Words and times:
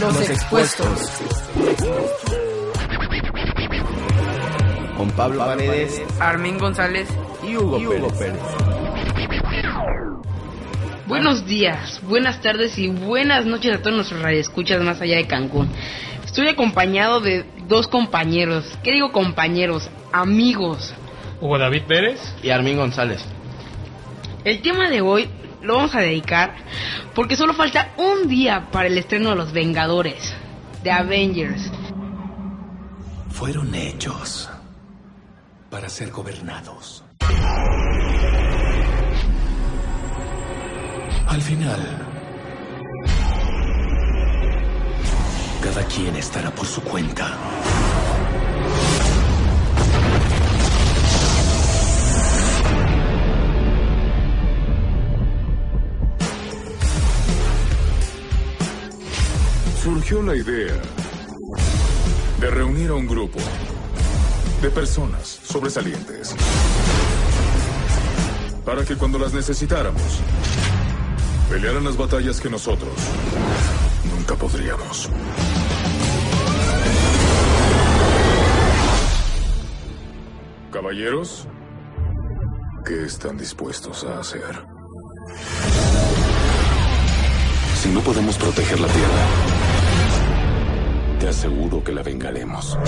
Los, 0.00 0.30
expuestos. 0.30 1.22
Con 4.96 5.10
Pablo 5.10 5.38
Paredes, 5.38 6.02
Armin 6.18 6.58
González 6.58 7.08
y 7.46 7.56
Hugo, 7.56 8.08
Pérez. 8.18 8.40
Buenos 11.06 11.46
días, 11.46 12.00
buenas 12.02 12.40
tardes 12.40 12.78
y 12.78 12.88
buenas 12.88 13.44
noches 13.44 13.74
a 13.74 13.82
todos 13.82 13.96
nuestros 13.96 14.22
radioescuchas 14.22 14.82
más 14.82 15.00
allá 15.00 15.16
de 15.16 15.26
Cancún. 15.26 15.68
Estoy 16.24 16.48
acompañado 16.48 17.20
de 17.20 17.44
dos 17.66 17.88
compañeros. 17.88 18.78
¿Qué 18.82 18.92
digo 18.92 19.12
compañeros? 19.12 19.90
Amigos. 20.12 20.94
Hugo 21.40 21.58
David 21.58 21.82
Pérez 21.88 22.20
y 22.42 22.50
Armin 22.50 22.76
González. 22.76 23.24
El 24.44 24.62
tema 24.62 24.88
de 24.88 25.02
hoy 25.02 25.28
lo 25.62 25.76
vamos 25.76 25.94
a 25.94 26.00
dedicar 26.00 26.54
porque 27.14 27.36
solo 27.36 27.54
falta 27.54 27.92
un 27.96 28.28
día 28.28 28.68
para 28.70 28.86
el 28.86 28.98
estreno 28.98 29.30
de 29.30 29.36
Los 29.36 29.52
Vengadores, 29.52 30.34
de 30.82 30.90
Avengers. 30.90 31.70
Fueron 33.30 33.74
hechos 33.74 34.48
para 35.70 35.88
ser 35.88 36.10
gobernados. 36.10 37.04
Al 41.26 41.42
final, 41.42 41.80
cada 45.62 45.84
quien 45.84 46.16
estará 46.16 46.50
por 46.50 46.66
su 46.66 46.82
cuenta. 46.82 47.38
Surgió 59.82 60.22
la 60.22 60.36
idea 60.36 60.74
de 62.38 62.50
reunir 62.50 62.90
a 62.90 62.94
un 62.94 63.06
grupo 63.06 63.38
de 64.60 64.68
personas 64.68 65.40
sobresalientes 65.42 66.36
para 68.62 68.84
que 68.84 68.96
cuando 68.96 69.18
las 69.18 69.32
necesitáramos 69.32 70.20
pelearan 71.48 71.82
las 71.82 71.96
batallas 71.96 72.42
que 72.42 72.50
nosotros 72.50 72.92
nunca 74.14 74.34
podríamos. 74.34 75.08
Caballeros, 80.70 81.48
¿qué 82.84 83.06
están 83.06 83.38
dispuestos 83.38 84.04
a 84.04 84.20
hacer? 84.20 84.62
Si 87.80 87.88
no 87.88 88.00
podemos 88.00 88.36
proteger 88.36 88.78
la 88.78 88.88
Tierra, 88.88 89.59
te 91.20 91.28
aseguro 91.28 91.84
que 91.84 91.92
la 91.92 92.02
vengaremos. 92.02 92.78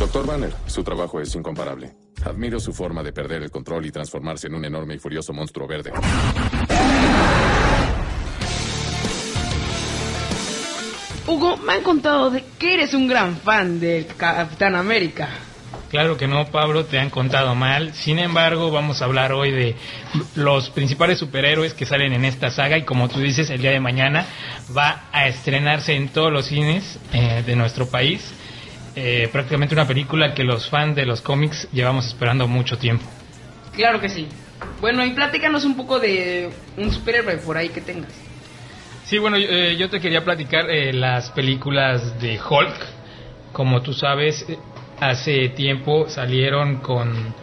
Doctor 0.00 0.26
Banner, 0.26 0.52
su 0.66 0.82
trabajo 0.82 1.20
es 1.20 1.32
incomparable. 1.36 1.92
Admiro 2.24 2.58
su 2.58 2.72
forma 2.72 3.04
de 3.04 3.12
perder 3.12 3.44
el 3.44 3.50
control 3.50 3.86
y 3.86 3.92
transformarse 3.92 4.48
en 4.48 4.54
un 4.54 4.64
enorme 4.64 4.94
y 4.94 4.98
furioso 4.98 5.32
monstruo 5.32 5.68
verde. 5.68 5.92
Hugo, 11.28 11.56
me 11.58 11.74
han 11.74 11.82
contado 11.82 12.32
que 12.58 12.74
eres 12.74 12.94
un 12.94 13.06
gran 13.06 13.36
fan 13.36 13.78
del 13.78 14.06
Capitán 14.06 14.74
América. 14.74 15.28
Claro 15.88 16.18
que 16.18 16.28
no, 16.28 16.50
Pablo, 16.50 16.84
te 16.84 16.98
han 16.98 17.08
contado 17.08 17.54
mal. 17.54 17.94
Sin 17.94 18.18
embargo, 18.18 18.70
vamos 18.70 19.00
a 19.00 19.06
hablar 19.06 19.32
hoy 19.32 19.52
de 19.52 19.74
los 20.34 20.68
principales 20.70 21.18
superhéroes 21.18 21.72
que 21.72 21.86
salen 21.86 22.12
en 22.12 22.26
esta 22.26 22.50
saga 22.50 22.76
y 22.76 22.82
como 22.82 23.08
tú 23.08 23.20
dices, 23.20 23.48
el 23.48 23.62
día 23.62 23.70
de 23.70 23.80
mañana 23.80 24.26
va 24.76 25.04
a 25.12 25.28
estrenarse 25.28 25.94
en 25.94 26.08
todos 26.10 26.30
los 26.30 26.46
cines 26.46 26.98
eh, 27.14 27.42
de 27.44 27.56
nuestro 27.56 27.88
país. 27.88 28.34
Eh, 28.96 29.30
prácticamente 29.32 29.74
una 29.74 29.86
película 29.86 30.34
que 30.34 30.44
los 30.44 30.68
fans 30.68 30.94
de 30.94 31.06
los 31.06 31.22
cómics 31.22 31.68
llevamos 31.72 32.06
esperando 32.06 32.46
mucho 32.46 32.76
tiempo. 32.76 33.06
Claro 33.74 33.98
que 33.98 34.10
sí. 34.10 34.28
Bueno, 34.82 35.02
y 35.06 35.10
platícanos 35.14 35.64
un 35.64 35.74
poco 35.74 36.00
de 36.00 36.50
un 36.76 36.92
superhéroe 36.92 37.38
por 37.38 37.56
ahí 37.56 37.70
que 37.70 37.80
tengas. 37.80 38.12
Sí, 39.04 39.16
bueno, 39.16 39.38
yo, 39.38 39.48
eh, 39.48 39.76
yo 39.78 39.88
te 39.88 40.00
quería 40.00 40.22
platicar 40.22 40.66
las 40.92 41.30
películas 41.30 42.20
de 42.20 42.38
Hulk. 42.38 42.98
Como 43.52 43.80
tú 43.80 43.94
sabes, 43.94 44.44
hace 45.00 45.50
tiempo 45.50 46.08
salieron 46.08 46.78
con 46.78 47.34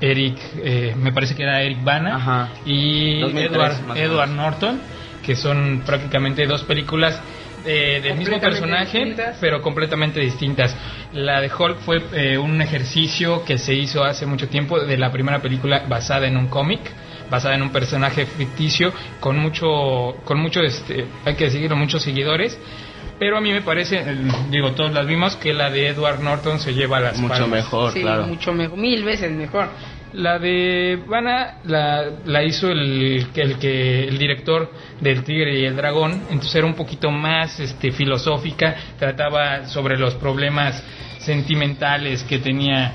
Eric, 0.00 0.38
eh, 0.56 0.94
me 0.96 1.12
parece 1.12 1.34
que 1.34 1.44
era 1.44 1.62
Eric 1.62 1.82
Bana 1.84 2.50
y 2.64 3.22
Edward, 3.22 4.30
Norton, 4.30 4.80
que 5.22 5.36
son 5.36 5.82
prácticamente 5.86 6.44
dos 6.46 6.64
películas 6.64 7.20
eh, 7.64 8.00
del 8.02 8.16
mismo 8.16 8.40
personaje, 8.40 9.14
pero 9.40 9.62
completamente 9.62 10.18
distintas. 10.18 10.76
La 11.12 11.40
de 11.40 11.48
Hulk 11.56 11.78
fue 11.78 12.02
eh, 12.12 12.36
un 12.36 12.60
ejercicio 12.60 13.44
que 13.44 13.58
se 13.58 13.74
hizo 13.74 14.02
hace 14.02 14.26
mucho 14.26 14.48
tiempo 14.48 14.80
de 14.80 14.98
la 14.98 15.12
primera 15.12 15.40
película 15.40 15.84
basada 15.88 16.26
en 16.26 16.36
un 16.36 16.48
cómic 16.48 16.80
basada 17.30 17.54
en 17.54 17.62
un 17.62 17.70
personaje 17.70 18.26
ficticio 18.26 18.92
con 19.18 19.38
mucho 19.38 20.16
con 20.24 20.38
mucho 20.38 20.60
este 20.60 21.06
hay 21.24 21.34
que 21.34 21.44
decirlo 21.44 21.76
muchos 21.76 22.02
seguidores 22.02 22.58
pero 23.22 23.36
a 23.36 23.40
mí 23.40 23.52
me 23.52 23.62
parece, 23.62 24.04
digo, 24.50 24.72
todos 24.72 24.92
las 24.92 25.06
vimos, 25.06 25.36
que 25.36 25.52
la 25.52 25.70
de 25.70 25.86
Edward 25.86 26.18
Norton 26.18 26.58
se 26.58 26.74
lleva 26.74 26.98
las 26.98 27.16
Mucho 27.18 27.46
mejor, 27.46 27.92
sí, 27.92 28.00
claro. 28.00 28.26
mucho 28.26 28.52
mejor, 28.52 28.76
mil 28.76 29.04
veces 29.04 29.30
mejor. 29.30 29.68
La 30.14 30.40
de 30.40 31.00
Vanna 31.06 31.58
la, 31.62 32.04
la 32.24 32.42
hizo 32.42 32.68
el, 32.68 33.28
el, 33.32 33.58
que, 33.60 34.08
el 34.08 34.18
director 34.18 34.72
del 35.00 35.22
Tigre 35.22 35.56
y 35.56 35.64
el 35.64 35.76
Dragón, 35.76 36.20
entonces 36.30 36.56
era 36.56 36.66
un 36.66 36.74
poquito 36.74 37.12
más 37.12 37.60
este, 37.60 37.92
filosófica, 37.92 38.74
trataba 38.98 39.66
sobre 39.66 39.96
los 39.96 40.16
problemas 40.16 40.82
sentimentales 41.20 42.24
que 42.24 42.40
tenía 42.40 42.92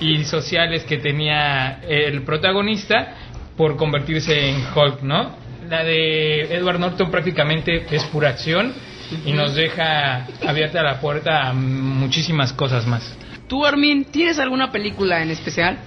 y 0.00 0.24
sociales 0.24 0.84
que 0.84 0.96
tenía 0.96 1.80
el 1.86 2.22
protagonista 2.22 3.14
por 3.58 3.76
convertirse 3.76 4.48
en 4.48 4.64
Hulk, 4.74 5.02
¿no? 5.02 5.36
La 5.68 5.84
de 5.84 6.44
Edward 6.44 6.78
Norton 6.78 7.10
prácticamente 7.10 7.84
es 7.90 8.04
pura 8.04 8.30
acción 8.30 8.87
y 9.24 9.32
nos 9.32 9.54
deja 9.54 10.26
abierta 10.46 10.82
la 10.82 11.00
puerta 11.00 11.48
a 11.48 11.52
muchísimas 11.52 12.52
cosas 12.52 12.86
más. 12.86 13.14
¿Tú, 13.46 13.64
Armin, 13.64 14.04
tienes 14.04 14.38
alguna 14.38 14.70
película 14.70 15.22
en 15.22 15.30
especial? 15.30 15.78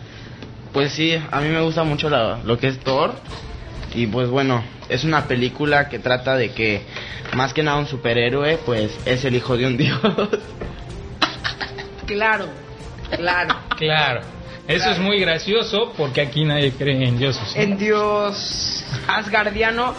Pues 0.74 0.94
sí, 0.94 1.14
a 1.32 1.42
mí 1.42 1.50
me 1.50 1.62
gusta 1.62 1.84
mucho 1.84 2.10
lo 2.10 2.58
que 2.58 2.68
es 2.68 2.80
Thor. 2.80 3.14
Y 3.94 4.08
pues 4.08 4.30
bueno, 4.30 4.64
es 4.90 5.04
una 5.04 5.28
película 5.28 5.90
que 5.90 6.00
trata 6.00 6.36
de 6.36 6.52
que 6.52 6.82
más 7.36 7.54
que 7.54 7.62
nada 7.62 7.78
un 7.78 7.88
superhéroe, 7.88 8.58
pues 8.66 8.98
es 9.06 9.26
el 9.26 9.36
hijo 9.36 9.58
de 9.58 9.68
un 9.68 9.78
dios. 9.78 10.00
claro, 12.06 12.48
claro. 13.16 13.56
Claro. 13.78 14.22
Eso 14.72 14.92
es 14.92 15.00
muy 15.00 15.20
gracioso 15.20 15.94
porque 15.98 16.22
aquí 16.22 16.44
nadie 16.44 16.72
cree 16.72 17.08
en 17.08 17.18
dioses. 17.18 17.56
En 17.56 17.78
Dios 17.78 18.84
asgardiano. 19.08 19.94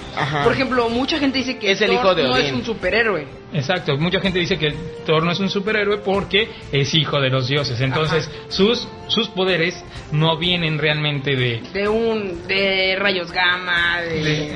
Por 0.45 0.53
ejemplo, 0.53 0.89
mucha 0.89 1.19
gente 1.19 1.39
dice 1.39 1.59
que 1.59 1.71
es 1.71 1.81
el 1.81 1.93
hijo 1.93 2.15
de 2.15 2.25
no 2.25 2.37
es 2.37 2.53
un 2.53 2.65
superhéroe. 2.65 3.43
Exacto, 3.53 3.97
mucha 3.99 4.21
gente 4.21 4.39
dice 4.39 4.57
que 4.59 4.75
Thor 5.05 5.23
no 5.25 5.33
es 5.33 5.41
un 5.41 5.51
superhéroe 5.51 5.99
porque 5.99 6.49
es 6.73 6.95
hijo 6.95 7.21
de 7.21 7.29
los 7.29 7.49
dioses. 7.49 7.81
Entonces, 7.81 8.31
sus 8.49 8.89
sus 9.09 9.29
poderes 9.29 9.85
no 10.11 10.39
vienen 10.39 10.79
realmente 10.79 11.37
de 11.37 11.61
de 11.73 11.89
un 11.89 12.47
de 12.47 12.97
rayos 12.99 13.31
gamma, 13.31 14.01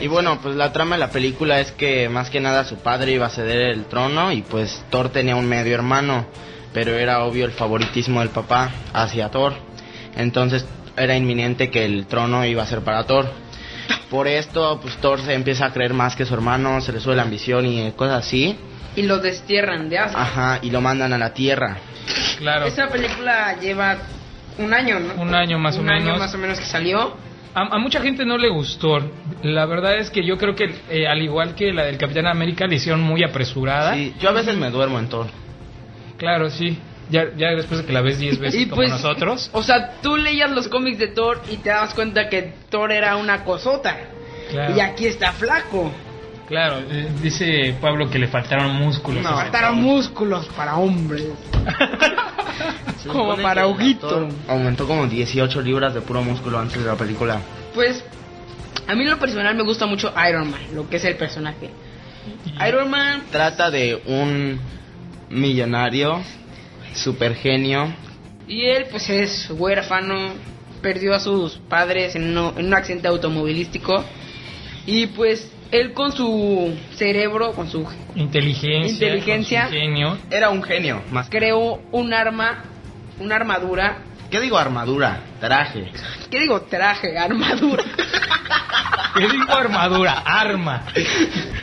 Y 0.01 0.07
bueno, 0.07 0.39
pues 0.43 0.57
la 0.57 0.73
trama 0.73 0.97
de 0.97 1.01
la 1.01 1.11
película 1.11 1.61
es 1.61 1.73
que 1.73 2.09
más 2.09 2.31
que 2.31 2.41
nada 2.41 2.65
su 2.65 2.77
padre 2.77 3.13
iba 3.13 3.27
a 3.27 3.31
ceder 3.31 3.71
el 3.71 3.85
trono 3.85 4.33
y 4.33 4.43
pues 4.43 4.85
Thor 4.91 5.11
tenía 5.11 5.37
un 5.37 5.47
medio 5.47 5.75
hermano, 5.75 6.27
pero 6.73 6.97
era 6.97 7.25
obvio 7.25 7.45
el 7.45 7.53
favoritismo 7.53 8.21
del 8.21 8.31
papá 8.31 8.71
hacia 8.93 9.31
Thor. 9.31 9.55
Entonces 10.17 10.67
era 10.97 11.17
inminente 11.17 11.71
que 11.71 11.85
el 11.85 12.07
trono 12.07 12.45
iba 12.45 12.63
a 12.63 12.67
ser 12.67 12.81
para 12.81 13.05
Thor. 13.05 13.31
Por 14.11 14.29
esto, 14.29 14.79
pues 14.81 14.97
Thor 14.97 15.21
se 15.21 15.35
empieza 15.35 15.67
a 15.67 15.73
creer 15.73 15.93
más 15.93 16.17
que 16.17 16.25
su 16.25 16.35
hermano, 16.35 16.81
se 16.81 16.93
le 16.93 17.01
sube 17.01 17.17
la 17.17 17.23
ambición 17.23 17.67
y 17.67 17.93
cosas 17.93 18.25
así. 18.25 18.57
Y 18.95 19.03
lo 19.03 19.19
destierran 19.19 19.89
de 19.89 19.99
Asgard. 19.99 20.23
Ajá, 20.23 20.59
y 20.63 20.71
lo 20.71 20.81
mandan 20.81 21.13
a 21.13 21.19
la 21.19 21.35
Tierra. 21.35 21.77
Claro. 22.39 22.67
Esa 22.67 22.89
película 22.89 23.59
lleva 23.61 23.99
un 24.59 24.73
año, 24.73 24.99
¿no? 25.01 25.21
Un 25.21 25.35
año 25.35 25.59
más 25.59 25.77
o 25.77 25.83
menos. 25.83 26.03
Un 26.03 26.09
año 26.09 26.19
más 26.19 26.35
o 26.35 26.39
menos 26.39 26.59
que 26.59 26.65
salió. 26.65 27.17
A, 27.55 27.79
mucha 27.79 28.01
gente 28.01 28.25
no 28.25 28.37
le 28.37 28.49
gustó. 28.49 28.99
La 29.43 29.65
verdad 29.67 29.97
es 29.97 30.11
que 30.11 30.25
yo 30.25 30.37
creo 30.37 30.55
que, 30.55 30.75
eh, 30.91 31.07
al 31.07 31.23
igual 31.23 31.55
que 31.55 31.73
la 31.73 31.85
del 31.85 31.97
Capitán 31.97 32.27
América, 32.27 32.67
le 32.67 32.77
hicieron 32.77 33.01
muy 33.01 33.25
apresurada. 33.25 33.95
Sí, 33.95 34.15
yo 34.21 34.29
a 34.29 34.33
veces 34.33 34.57
me 34.57 34.71
duermo 34.71 34.99
en 34.99 35.09
Thor. 35.09 35.27
Claro, 36.19 36.51
sí. 36.51 36.79
Ya, 37.11 37.31
ya 37.37 37.51
después 37.51 37.81
de 37.81 37.87
que 37.87 37.93
la 37.93 38.01
ves 38.01 38.19
10 38.19 38.39
veces 38.39 38.65
como 38.65 38.77
pues, 38.77 38.91
nosotros. 38.91 39.51
O 39.53 39.63
sea, 39.63 39.93
tú 40.03 40.17
leías 40.17 40.51
los 40.51 40.69
cómics 40.69 40.99
de 40.99 41.09
Thor 41.09 41.41
y 41.51 41.57
te 41.59 41.71
dabas 41.71 41.95
cuenta 41.95 42.29
que 42.29 42.55
Thor 42.69 42.91
era 42.93 43.17
una 43.17 43.45
cosota. 43.45 43.97
Y 44.75 44.81
aquí 44.81 45.07
está 45.07 45.33
flaco. 45.33 45.93
Claro, 46.47 46.79
eh, 46.89 47.09
dice 47.21 47.75
Pablo 47.81 48.09
que 48.09 48.19
le 48.19 48.29
faltaron 48.29 48.77
músculos. 48.77 49.23
No. 49.23 49.31
Faltaron 49.31 49.77
Pablo. 49.77 49.83
músculos 49.83 50.47
para 50.57 50.77
hombres. 50.77 51.27
Como 53.07 53.37
para 53.37 53.67
Huguito. 53.67 54.29
Aumentó 54.49 54.87
como 54.87 55.07
18 55.07 55.61
libras 55.63 55.95
de 55.95 56.01
puro 56.01 56.23
músculo 56.23 56.59
antes 56.59 56.83
de 56.83 56.89
la 56.89 56.97
película. 56.97 57.41
Pues, 57.75 58.05
a 58.87 58.95
mí 58.95 59.05
en 59.05 59.11
lo 59.11 59.19
personal 59.19 59.55
me 59.55 59.63
gusta 59.63 59.87
mucho 59.87 60.13
Iron 60.29 60.51
Man, 60.51 60.61
lo 60.75 60.89
que 60.89 60.97
es 60.97 61.05
el 61.05 61.17
personaje. 61.17 61.71
Iron 62.67 62.91
Man, 62.91 63.23
Trata 63.31 63.71
de 63.71 64.03
un 64.07 64.59
millonario, 65.31 66.21
super 66.97 67.35
genio. 67.35 67.93
y 68.49 68.65
él 68.67 68.87
pues 68.91 69.09
es 69.11 69.49
huérfano, 69.51 70.33
perdió 70.83 71.15
a 71.15 71.21
sus 71.21 71.57
padres 71.69 72.15
en, 72.17 72.31
uno- 72.31 72.55
en 72.57 72.67
un 72.67 72.75
accidente 72.75 73.09
automovilístico. 73.09 74.05
Y 74.87 75.07
pues 75.09 75.51
él 75.73 75.93
con 75.95 76.13
su 76.13 76.73
cerebro, 76.95 77.53
con 77.55 77.69
su 77.69 77.85
Inteligencia, 78.15 78.89
Inteligencia. 78.89 79.61
con 79.63 79.71
su 79.71 79.75
ingenio. 79.77 80.19
Era 80.31 80.51
un 80.51 80.63
genio, 80.63 81.03
más 81.11 81.29
creó 81.29 81.81
un 81.91 82.13
arma, 82.15 82.65
una 83.19 83.35
armadura. 83.37 83.99
¿Qué 84.31 84.41
digo 84.41 84.59
armadura? 84.59 85.21
Traje. 85.41 85.91
¿Qué 86.31 86.39
digo? 86.41 86.61
Traje, 86.63 87.17
armadura. 87.19 87.83
¿Qué 89.17 89.29
digo 89.29 89.53
armadura? 89.53 90.23
Arma. 90.25 90.87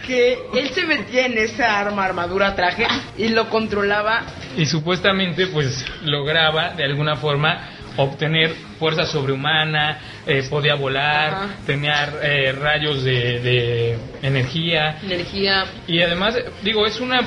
que 0.06 0.38
él 0.54 0.70
se 0.70 0.86
metía 0.86 1.26
en 1.28 1.38
esa 1.38 1.80
arma, 1.80 2.06
armadura, 2.06 2.56
traje 2.56 2.88
y 3.18 3.30
lo 3.30 3.50
controlaba. 3.50 4.24
Y 4.58 4.66
supuestamente 4.66 5.48
pues 5.48 5.86
lograba 6.04 6.70
de 6.72 6.84
alguna 6.84 7.16
forma 7.16 7.70
obtener 7.96 8.56
fuerza 8.80 9.06
sobrehumana, 9.06 10.00
eh, 10.26 10.44
podía 10.50 10.76
volar, 10.76 11.34
Ajá. 11.34 11.48
tenía 11.66 12.12
eh, 12.24 12.52
rayos 12.54 13.04
de, 13.04 13.40
de 13.40 13.98
energía. 14.24 14.98
Energía. 15.04 15.66
Y 15.88 16.02
además, 16.02 16.36
digo, 16.64 16.88
es 16.88 17.00
una 17.00 17.22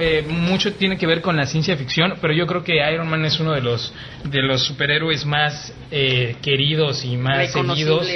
eh, 0.00 0.24
mucho 0.26 0.72
tiene 0.72 0.96
que 0.96 1.06
ver 1.06 1.20
con 1.20 1.36
la 1.36 1.46
ciencia 1.46 1.76
ficción, 1.76 2.14
pero 2.20 2.32
yo 2.32 2.46
creo 2.46 2.64
que 2.64 2.76
Iron 2.92 3.08
Man 3.08 3.24
es 3.24 3.38
uno 3.40 3.52
de 3.52 3.60
los 3.60 3.92
de 4.24 4.42
los 4.42 4.64
superhéroes 4.64 5.26
más 5.26 5.72
eh, 5.90 6.36
queridos 6.40 7.04
y 7.04 7.16
más 7.16 7.52
seguidos. 7.52 8.06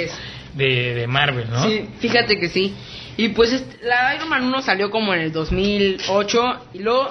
De, 0.53 0.93
de 0.95 1.07
Marvel, 1.07 1.49
¿no? 1.49 1.63
Sí, 1.63 1.87
fíjate 1.99 2.39
que 2.39 2.49
sí. 2.49 2.73
Y 3.17 3.29
pues 3.29 3.51
este, 3.53 3.85
la 3.85 4.15
Iron 4.15 4.29
Man 4.29 4.43
1 4.45 4.61
salió 4.61 4.89
como 4.89 5.13
en 5.13 5.21
el 5.21 5.31
2008 5.31 6.67
y 6.73 6.79
luego 6.79 7.09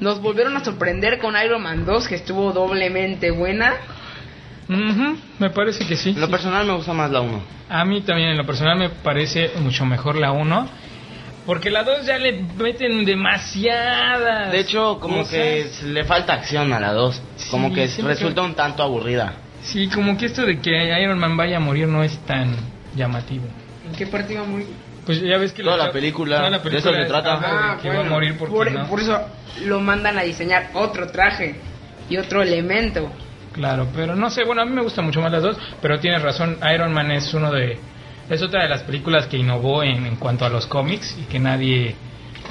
nos 0.00 0.20
volvieron 0.20 0.56
a 0.56 0.64
sorprender 0.64 1.18
con 1.18 1.34
Iron 1.42 1.62
Man 1.62 1.84
2 1.84 2.08
que 2.08 2.14
estuvo 2.16 2.52
doblemente 2.52 3.30
buena. 3.30 3.74
Ujú, 4.68 5.18
me 5.38 5.50
parece 5.50 5.86
que 5.86 5.96
sí. 5.96 6.10
En 6.10 6.20
lo 6.20 6.28
personal 6.28 6.66
me 6.66 6.74
gusta 6.74 6.92
más 6.92 7.10
la 7.10 7.20
1. 7.20 7.42
A 7.70 7.84
mí 7.84 8.02
también 8.02 8.30
en 8.30 8.36
lo 8.36 8.44
personal 8.44 8.78
me 8.78 8.90
parece 8.90 9.52
mucho 9.60 9.84
mejor 9.86 10.16
la 10.16 10.32
1. 10.32 10.68
Porque 11.46 11.70
la 11.70 11.82
2 11.82 12.04
ya 12.04 12.18
le 12.18 12.42
meten 12.58 13.06
demasiadas. 13.06 14.52
De 14.52 14.60
hecho, 14.60 14.98
como 15.00 15.18
cosas. 15.18 15.30
que 15.30 15.66
le 15.86 16.04
falta 16.04 16.34
acción 16.34 16.74
a 16.74 16.80
la 16.80 16.92
2. 16.92 17.22
Como 17.50 17.68
Sí, 17.68 17.74
que 17.74 18.02
resulta 18.02 18.42
un 18.42 18.54
tanto 18.54 18.82
aburrida. 18.82 19.34
Sí, 19.72 19.88
como 19.88 20.16
que 20.16 20.26
esto 20.26 20.44
de 20.46 20.58
que 20.60 20.70
Iron 21.02 21.18
Man 21.18 21.36
vaya 21.36 21.58
a 21.58 21.60
morir 21.60 21.86
no 21.88 22.02
es 22.02 22.16
tan 22.26 22.54
llamativo. 22.94 23.46
¿En 23.86 23.94
qué 23.94 24.06
parte 24.06 24.32
iba 24.34 24.42
a 24.42 24.46
morir? 24.46 24.66
Pues 25.04 25.20
ya 25.22 25.38
ves 25.38 25.52
que 25.52 25.62
Toda 25.62 25.76
lo- 25.76 25.86
la 25.86 25.92
película, 25.92 26.36
toda 26.36 26.50
la 26.50 26.58
de 26.58 26.76
eso 26.76 26.92
se 26.92 27.04
trata. 27.06 27.76
de 27.76 27.82
que 27.82 27.88
va 27.88 28.00
a 28.00 28.04
morir 28.04 28.36
porque 28.38 28.54
por, 28.54 28.70
no. 28.72 28.86
por 28.88 29.00
eso 29.00 29.18
lo 29.64 29.80
mandan 29.80 30.18
a 30.18 30.22
diseñar 30.22 30.70
otro 30.74 31.06
traje 31.10 31.56
y 32.10 32.16
otro 32.16 32.42
elemento. 32.42 33.10
Claro, 33.52 33.88
pero 33.94 34.14
no 34.14 34.30
sé, 34.30 34.44
bueno, 34.44 34.62
a 34.62 34.64
mí 34.66 34.72
me 34.72 34.82
gustan 34.82 35.04
mucho 35.06 35.20
más 35.20 35.32
las 35.32 35.42
dos, 35.42 35.56
pero 35.80 35.98
tienes 35.98 36.22
razón, 36.22 36.58
Iron 36.74 36.92
Man 36.92 37.10
es 37.10 37.32
uno 37.34 37.50
de 37.50 37.78
es 38.28 38.42
otra 38.42 38.62
de 38.62 38.68
las 38.68 38.82
películas 38.82 39.26
que 39.26 39.38
innovó 39.38 39.82
en, 39.82 40.04
en 40.04 40.16
cuanto 40.16 40.44
a 40.44 40.50
los 40.50 40.66
cómics 40.66 41.16
y 41.18 41.22
que 41.24 41.38
nadie 41.38 41.94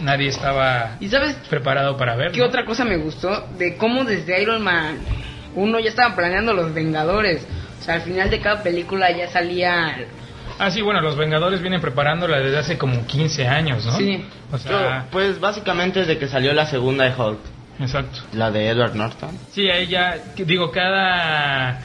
nadie 0.01 0.27
estaba 0.29 0.97
¿Y 0.99 1.07
sabes 1.07 1.35
preparado 1.49 1.95
para 1.97 2.15
ver. 2.15 2.31
qué 2.31 2.39
¿no? 2.39 2.45
otra 2.47 2.65
cosa 2.65 2.83
me 2.85 2.97
gustó? 2.97 3.47
De 3.57 3.77
cómo 3.77 4.03
desde 4.03 4.41
Iron 4.41 4.63
Man 4.63 4.97
1 5.57 5.79
ya 5.79 5.89
estaban 5.89 6.15
planeando 6.15 6.53
los 6.53 6.73
Vengadores. 6.73 7.45
O 7.79 7.83
sea, 7.83 7.95
al 7.95 8.01
final 8.01 8.29
de 8.29 8.39
cada 8.39 8.61
película 8.63 9.09
ya 9.11 9.27
salía... 9.29 9.97
Ah, 10.59 10.71
sí, 10.71 10.81
bueno, 10.81 11.01
los 11.01 11.15
Vengadores 11.15 11.61
vienen 11.61 11.81
preparándola 11.81 12.39
desde 12.39 12.57
hace 12.57 12.77
como 12.77 13.05
15 13.05 13.47
años, 13.47 13.85
¿no? 13.85 13.97
Sí. 13.97 14.25
O 14.51 14.57
sea, 14.57 14.71
Yo, 14.71 15.11
pues 15.11 15.39
básicamente 15.39 15.99
desde 15.99 16.17
que 16.17 16.27
salió 16.27 16.53
la 16.53 16.65
segunda 16.65 17.05
de 17.05 17.11
Hulk, 17.21 17.39
exacto. 17.79 18.19
la 18.33 18.49
de 18.51 18.67
Edward 18.69 18.95
Norton. 18.95 19.29
Sí, 19.51 19.69
ahí 19.69 19.87
ya, 19.87 20.17
digo, 20.35 20.71
cada... 20.71 21.81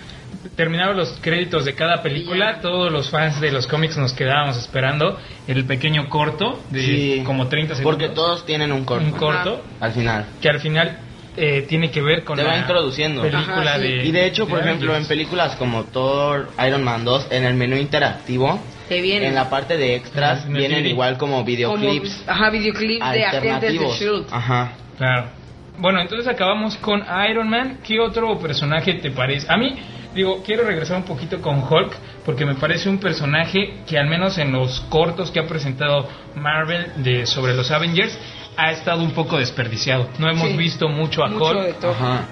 Terminaron 0.57 0.97
los 0.97 1.11
créditos 1.21 1.65
de 1.67 1.75
cada 1.75 2.03
película, 2.03 2.59
todos 2.61 2.91
los 2.91 3.11
fans 3.11 3.41
de 3.41 3.53
los 3.53 3.67
cómics 3.67 3.97
nos 3.97 4.13
quedábamos 4.13 4.57
esperando 4.57 5.19
el 5.47 5.65
pequeño 5.67 6.09
corto 6.09 6.59
de 6.71 6.83
Sí, 6.83 7.23
como 7.25 7.47
30 7.49 7.77
segundos. 7.77 7.95
Porque 8.01 8.15
todos 8.15 8.45
tienen 8.45 8.73
un 8.73 8.85
corto. 8.85 9.05
Un 9.05 9.13
corto 9.13 9.63
Al 9.79 9.93
final. 9.93 10.27
que 10.41 10.49
al 10.49 10.59
final 10.59 10.99
eh, 11.37 11.65
tiene 11.69 11.91
que 11.91 12.03
ver 12.03 12.25
con 12.25 12.37
Te 12.37 12.43
va 12.45 12.53
la 12.53 12.59
introduciendo. 12.59 13.23
película 13.23 13.71
Ajá, 13.73 13.77
sí. 13.79 13.83
de 13.83 14.05
Y 14.07 14.13
de 14.13 14.27
hecho, 14.27 14.47
por 14.47 14.59
de 14.63 14.65
ejemplo, 14.69 14.97
en 14.97 15.07
películas 15.07 15.57
como 15.57 15.85
Thor, 15.85 16.49
Iron 16.67 16.85
Man 16.85 17.05
2, 17.05 17.29
en 17.31 17.45
el 17.45 17.55
menú 17.55 17.77
interactivo, 17.77 18.61
vienen 18.89 19.29
en 19.31 19.35
la 19.35 19.49
parte 19.49 19.77
de 19.77 19.95
extras, 19.95 20.47
vienen 20.47 20.87
igual 20.87 21.17
como 21.17 21.37
como, 21.37 21.45
videoclips 21.45 22.25
ajá, 22.27 22.51
videoclips 22.51 23.13
de 23.13 23.25
agentes 23.25 23.43
de 23.43 23.49
alternativos. 23.51 24.27
Ajá. 24.31 24.73
Claro. 24.99 25.27
Bueno, 25.79 26.01
entonces 26.03 26.29
acabamos 26.29 26.77
con 26.77 27.03
Iron 27.31 27.49
Man. 27.49 27.79
¿Qué 27.83 27.99
otro 27.99 28.39
personaje 28.39 28.95
te 28.95 29.11
parece? 29.11 29.51
A 29.51 29.57
mí, 29.57 29.75
digo, 30.15 30.43
quiero 30.45 30.65
regresar 30.65 30.99
un 30.99 31.05
poquito 31.05 31.41
con 31.41 31.61
Hulk, 31.63 31.97
porque 32.27 32.45
me 32.45 32.55
parece 32.55 32.91
un 32.91 32.99
personaje 32.99 33.79
que 33.87 33.99
al 33.99 34.07
menos 34.07 34.37
en 34.37 34.53
los 34.53 34.81
cortos 34.91 35.31
que 35.31 35.41
ha 35.41 35.47
presentado 35.47 36.07
Marvel 36.35 36.93
de 36.97 37.25
sobre 37.27 37.55
los 37.55 37.71
Avengers 37.71 38.17
ha 38.57 38.71
estado 38.71 39.03
un 39.03 39.13
poco 39.13 39.39
desperdiciado. 39.39 40.09
No 40.19 40.29
hemos 40.31 40.49
Sí. 40.51 40.57
visto 40.57 40.89
mucho 40.89 41.25
a 41.25 41.29
Mucho. 41.29 41.65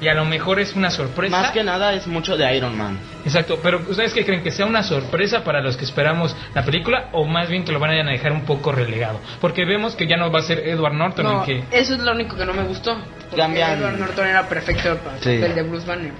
Y 0.00 0.08
a 0.08 0.14
lo 0.14 0.24
mejor 0.24 0.60
es 0.60 0.74
una 0.76 0.90
sorpresa. 0.90 1.34
Más 1.40 1.50
que 1.50 1.64
nada 1.64 1.94
es 1.94 2.06
mucho 2.06 2.36
de 2.36 2.54
Iron 2.56 2.76
Man. 2.76 2.98
Exacto, 3.24 3.58
pero 3.62 3.80
¿ustedes 3.88 4.12
qué 4.12 4.24
creen? 4.24 4.42
¿Que 4.42 4.50
sea 4.50 4.66
una 4.66 4.82
sorpresa 4.82 5.42
para 5.44 5.60
los 5.62 5.76
que 5.76 5.84
esperamos 5.84 6.34
la 6.54 6.62
película 6.64 7.08
o 7.12 7.24
más 7.26 7.48
bien 7.48 7.64
que 7.64 7.72
lo 7.72 7.78
van 7.80 7.90
a 7.90 8.10
dejar 8.10 8.32
un 8.32 8.42
poco 8.42 8.72
relegado? 8.72 9.20
Porque 9.40 9.64
vemos 9.64 9.94
que 9.94 10.06
ya 10.06 10.16
no 10.16 10.30
va 10.30 10.40
a 10.40 10.42
ser 10.42 10.58
Edward 10.60 10.94
Norton 10.94 11.24
No, 11.24 11.40
el 11.40 11.46
que... 11.46 11.64
eso 11.76 11.94
es 11.94 12.00
lo 12.00 12.12
único 12.12 12.36
que 12.36 12.44
no 12.44 12.52
me 12.52 12.64
gustó. 12.64 12.96
Porque 13.30 13.36
Cambian- 13.42 13.78
Edward 13.78 13.98
Norton 13.98 14.26
era 14.26 14.48
perfecto 14.48 14.96
para 14.98 15.16
el 15.16 15.22
Sí. 15.22 15.36
de 15.36 15.62
Bruce 15.62 15.86
Banner. 15.86 16.12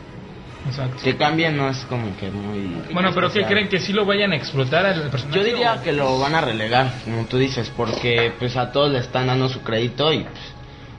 Exacto. 0.66 1.02
Que 1.02 1.16
cambien 1.16 1.56
no 1.56 1.68
es 1.68 1.78
como 1.86 2.16
que 2.16 2.30
muy... 2.30 2.82
Bueno, 2.92 3.10
pero 3.14 3.30
¿qué 3.32 3.44
creen? 3.44 3.68
¿Que 3.68 3.80
sí 3.80 3.92
lo 3.92 4.04
vayan 4.04 4.32
a 4.32 4.36
explotar 4.36 4.84
al 4.86 5.10
personaje? 5.10 5.38
Yo 5.38 5.44
diría 5.44 5.74
o- 5.74 5.82
que 5.82 5.92
lo 5.92 6.18
van 6.18 6.34
a 6.34 6.40
relegar, 6.40 6.92
como 7.04 7.24
tú 7.26 7.38
dices, 7.38 7.70
porque 7.76 8.32
pues 8.38 8.56
a 8.56 8.70
todos 8.72 8.90
le 8.92 8.98
están 8.98 9.26
dando 9.28 9.48
su 9.48 9.62
crédito 9.62 10.12
y 10.12 10.20
pues, 10.24 10.38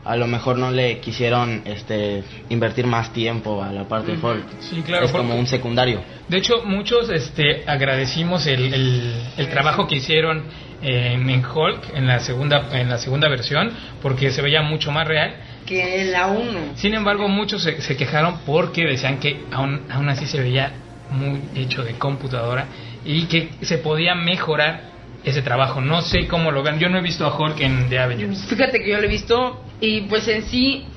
a 0.04 0.16
lo 0.16 0.26
mejor 0.26 0.58
no 0.58 0.72
le 0.72 1.00
quisieron 1.00 1.62
este 1.66 2.24
invertir 2.50 2.88
más 2.88 3.14
tiempo 3.14 3.62
a 3.62 3.72
la 3.72 3.84
parte 3.88 4.14
de 4.14 4.18
Hulk. 4.18 4.46
Sí, 4.62 4.82
claro, 4.82 5.06
Es 5.06 5.12
como 5.12 5.36
un 5.36 5.46
secundario. 5.46 6.02
De 6.28 6.38
hecho, 6.38 6.64
muchos 6.66 7.10
este, 7.12 7.64
agradecimos 7.68 8.48
el, 8.48 8.74
el- 8.74 9.14
el 9.38 9.50
trabajo 9.50 9.86
que 9.88 9.98
hicieron 9.98 10.44
en, 10.82 11.30
en 11.30 11.46
Hulk, 11.46 11.94
en 11.96 12.08
la, 12.08 12.20
segunda, 12.20 12.68
en 12.72 12.90
la 12.90 12.98
segunda 12.98 13.30
versión, 13.30 13.72
porque 14.02 14.32
se 14.32 14.42
veía 14.42 14.64
mucho 14.64 14.92
más 14.92 15.08
real. 15.08 15.36
Que 15.72 16.04
la 16.04 16.28
1. 16.28 16.76
Sin 16.76 16.94
embargo, 16.94 17.30
muchos 17.30 17.64
se, 17.64 17.80
se 17.82 17.96
quejaron 17.96 18.40
porque 18.46 18.84
decían 18.86 19.20
que 19.22 19.40
aún, 19.54 19.84
aún 19.90 20.10
así 20.10 20.26
se 20.26 20.38
veía 20.42 20.70
muy 21.12 21.40
hecho 21.56 21.82
de 21.82 21.94
computadora 21.94 22.66
y 23.06 23.24
que 23.28 23.52
se 23.62 23.78
podía 23.78 24.14
mejorar 24.14 24.82
ese 25.24 25.42
trabajo. 25.42 25.80
No 25.80 26.02
sé 26.02 26.28
cómo 26.28 26.52
lo 26.52 26.62
vean. 26.62 26.78
Yo 26.78 26.90
no 26.90 26.98
he 26.98 27.02
visto 27.02 27.26
a 27.26 27.38
Hulk 27.40 27.62
en 27.62 27.88
The 27.88 28.00
Avengers. 28.00 28.48
Fíjate 28.48 28.80
que 28.84 28.90
yo 28.90 28.98
lo 28.98 29.06
he 29.06 29.08
visto 29.08 29.64
y 29.80 30.02
pues 30.02 30.28
en 30.28 30.44
sí 30.44 30.88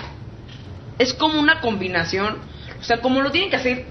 es 0.99 1.15
como 1.15 1.39
una 1.39 1.61
combinación. 1.61 2.39
O 2.81 2.83
sea, 2.83 2.97
como 2.99 3.21
lo 3.21 3.31
tienen 3.31 3.51
que 3.51 3.57
hacer 3.57 3.85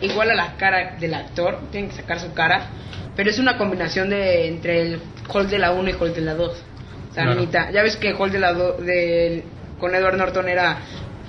igual 0.00 0.30
a 0.30 0.34
la 0.34 0.56
cara 0.56 0.96
del 0.98 1.12
actor, 1.12 1.60
tienen 1.70 1.90
que 1.90 1.96
sacar 1.96 2.18
su 2.20 2.32
cara, 2.32 2.68
pero 3.16 3.28
es 3.28 3.38
una 3.38 3.58
combinación 3.58 4.08
de 4.08 4.48
entre 4.48 4.80
el 4.80 5.00
Hulk 5.28 5.48
de 5.50 5.58
la 5.58 5.72
1 5.72 5.90
y 5.90 5.92
Hulk 5.92 6.14
de 6.14 6.22
la 6.22 6.34
2. 6.34 6.48
O 7.10 7.14
sea, 7.14 7.24
Claro. 7.24 7.38
mitad. 7.42 7.70
Ya 7.70 7.82
ves 7.82 7.96
que 7.98 8.14
Hulk 8.14 8.32
de 8.32 8.38
la 8.38 8.54
2 8.54 8.80
del- 8.86 9.44
con 9.82 9.96
Edward 9.96 10.16
Norton 10.16 10.48
era 10.48 10.78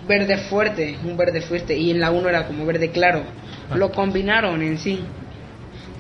verde 0.08 0.38
fuerte, 0.38 0.96
un 1.04 1.18
verde 1.18 1.42
fuerte, 1.42 1.76
y 1.76 1.90
en 1.90 2.00
la 2.00 2.12
1 2.12 2.30
era 2.30 2.46
como 2.46 2.68
verde 2.68 2.92
claro. 2.92 3.24
Ah. 3.68 3.76
Lo 3.76 3.92
combinaron 3.92 4.62
en 4.62 4.78
sí. 4.78 5.00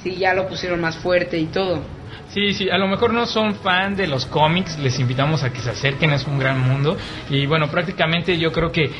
Sí, 0.03 0.17
ya 0.17 0.35
lo 0.35 0.47
pusieron 0.47 0.79
más 0.79 0.95
fuerte 0.97 1.39
y 1.39 1.47
todo. 1.47 1.81
Sí, 2.29 2.53
sí, 2.53 2.69
a 2.69 2.77
lo 2.77 2.87
mejor 2.87 3.11
no 3.11 3.25
son 3.25 3.55
fan 3.55 3.95
de 3.95 4.05
los 4.05 4.27
cómics, 4.27 4.77
les 4.77 4.99
invitamos 4.99 5.41
a 5.41 5.51
que 5.51 5.61
se 5.61 5.71
acerquen, 5.71 6.11
es 6.11 6.27
un 6.27 6.37
gran 6.37 6.59
mundo. 6.59 6.95
Y 7.27 7.47
bueno, 7.47 7.71
prácticamente 7.71 8.37
yo 8.37 8.51
creo 8.51 8.71
que 8.71 8.91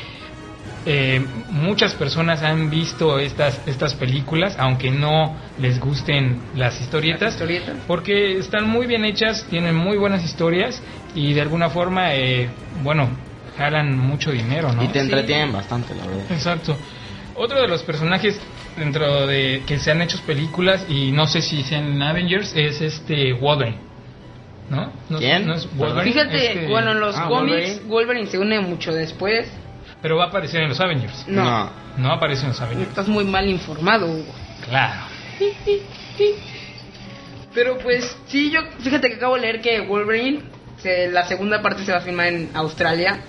eh, 0.84 1.24
muchas 1.50 1.94
personas 1.94 2.42
han 2.42 2.70
visto 2.70 3.20
estas, 3.20 3.60
estas 3.68 3.94
películas, 3.94 4.56
aunque 4.58 4.90
no 4.90 5.36
les 5.60 5.78
gusten 5.78 6.40
las 6.56 6.80
historietas, 6.80 7.22
Las 7.22 7.34
historietas. 7.34 7.76
porque 7.86 8.36
están 8.36 8.68
muy 8.68 8.86
bien 8.86 9.04
hechas, 9.04 9.46
tienen 9.48 9.76
muy 9.76 9.96
buenas 9.96 10.24
historias 10.24 10.82
y 11.14 11.34
de 11.34 11.40
alguna 11.40 11.70
forma, 11.70 12.14
eh, 12.16 12.48
bueno, 12.82 13.08
jalan 13.56 13.96
mucho 13.98 14.30
dinero, 14.32 14.72
¿no? 14.72 14.82
Y 14.84 14.88
te 14.88 15.00
entretienen 15.00 15.52
bastante, 15.52 15.94
la 15.94 16.06
verdad. 16.06 16.24
Exacto. 16.30 16.76
Otro 17.36 17.60
de 17.60 17.68
los 17.68 17.82
personajes 17.82 18.40
dentro 18.76 19.26
de 19.26 19.62
que 19.66 19.78
se 19.78 19.90
han 19.90 20.02
hecho 20.02 20.18
películas 20.26 20.86
y 20.88 21.10
no 21.12 21.26
sé 21.26 21.42
si 21.42 21.62
sean 21.62 22.00
Avengers 22.02 22.52
es 22.56 22.80
este 22.80 23.32
Wolverine. 23.32 23.78
¿No? 24.70 24.92
¿No- 25.10 25.18
¿Quién? 25.18 25.46
no 25.46 25.54
es 25.54 25.68
Wolverine? 25.76 26.12
Fíjate, 26.12 26.46
Este- 26.52 26.66
bueno, 26.68 26.92
en 26.92 27.00
los 27.00 27.16
Ah, 27.16 27.26
cómics 27.28 27.56
Wolverine. 27.56 27.80
Wolverine. 27.88 28.26
se 28.28 28.38
une 28.38 28.60
mucho 28.60 28.92
después. 28.92 29.46
Pero 30.00 30.16
va 30.16 30.24
a 30.24 30.28
aparecer 30.28 30.62
en 30.62 30.68
los 30.68 30.80
Avengers. 30.80 31.24
No, 31.28 31.70
No 31.98 32.12
aparece 32.12 32.42
en 32.42 32.48
los 32.48 32.60
Avengers. 32.60 32.88
estás 32.88 33.08
muy 33.08 33.24
mal 33.24 33.48
informado, 33.48 34.06
Hugo. 34.06 34.32
Claro. 34.68 35.00
Pero 37.54 37.78
pues, 37.78 38.16
sí, 38.26 38.50
yo, 38.50 38.60
fíjate 38.80 39.08
que 39.10 39.16
acabo 39.16 39.36
de 39.36 39.42
leer 39.42 39.60
que 39.60 39.80
Wolverine, 39.82 40.40
se- 40.82 41.08
la 41.10 41.24
segunda 41.26 41.62
parte 41.62 41.84
se 41.84 41.92
va 41.92 41.98
a 41.98 42.00
filmar 42.00 42.26
en 42.28 42.50
Australia. 42.54 43.20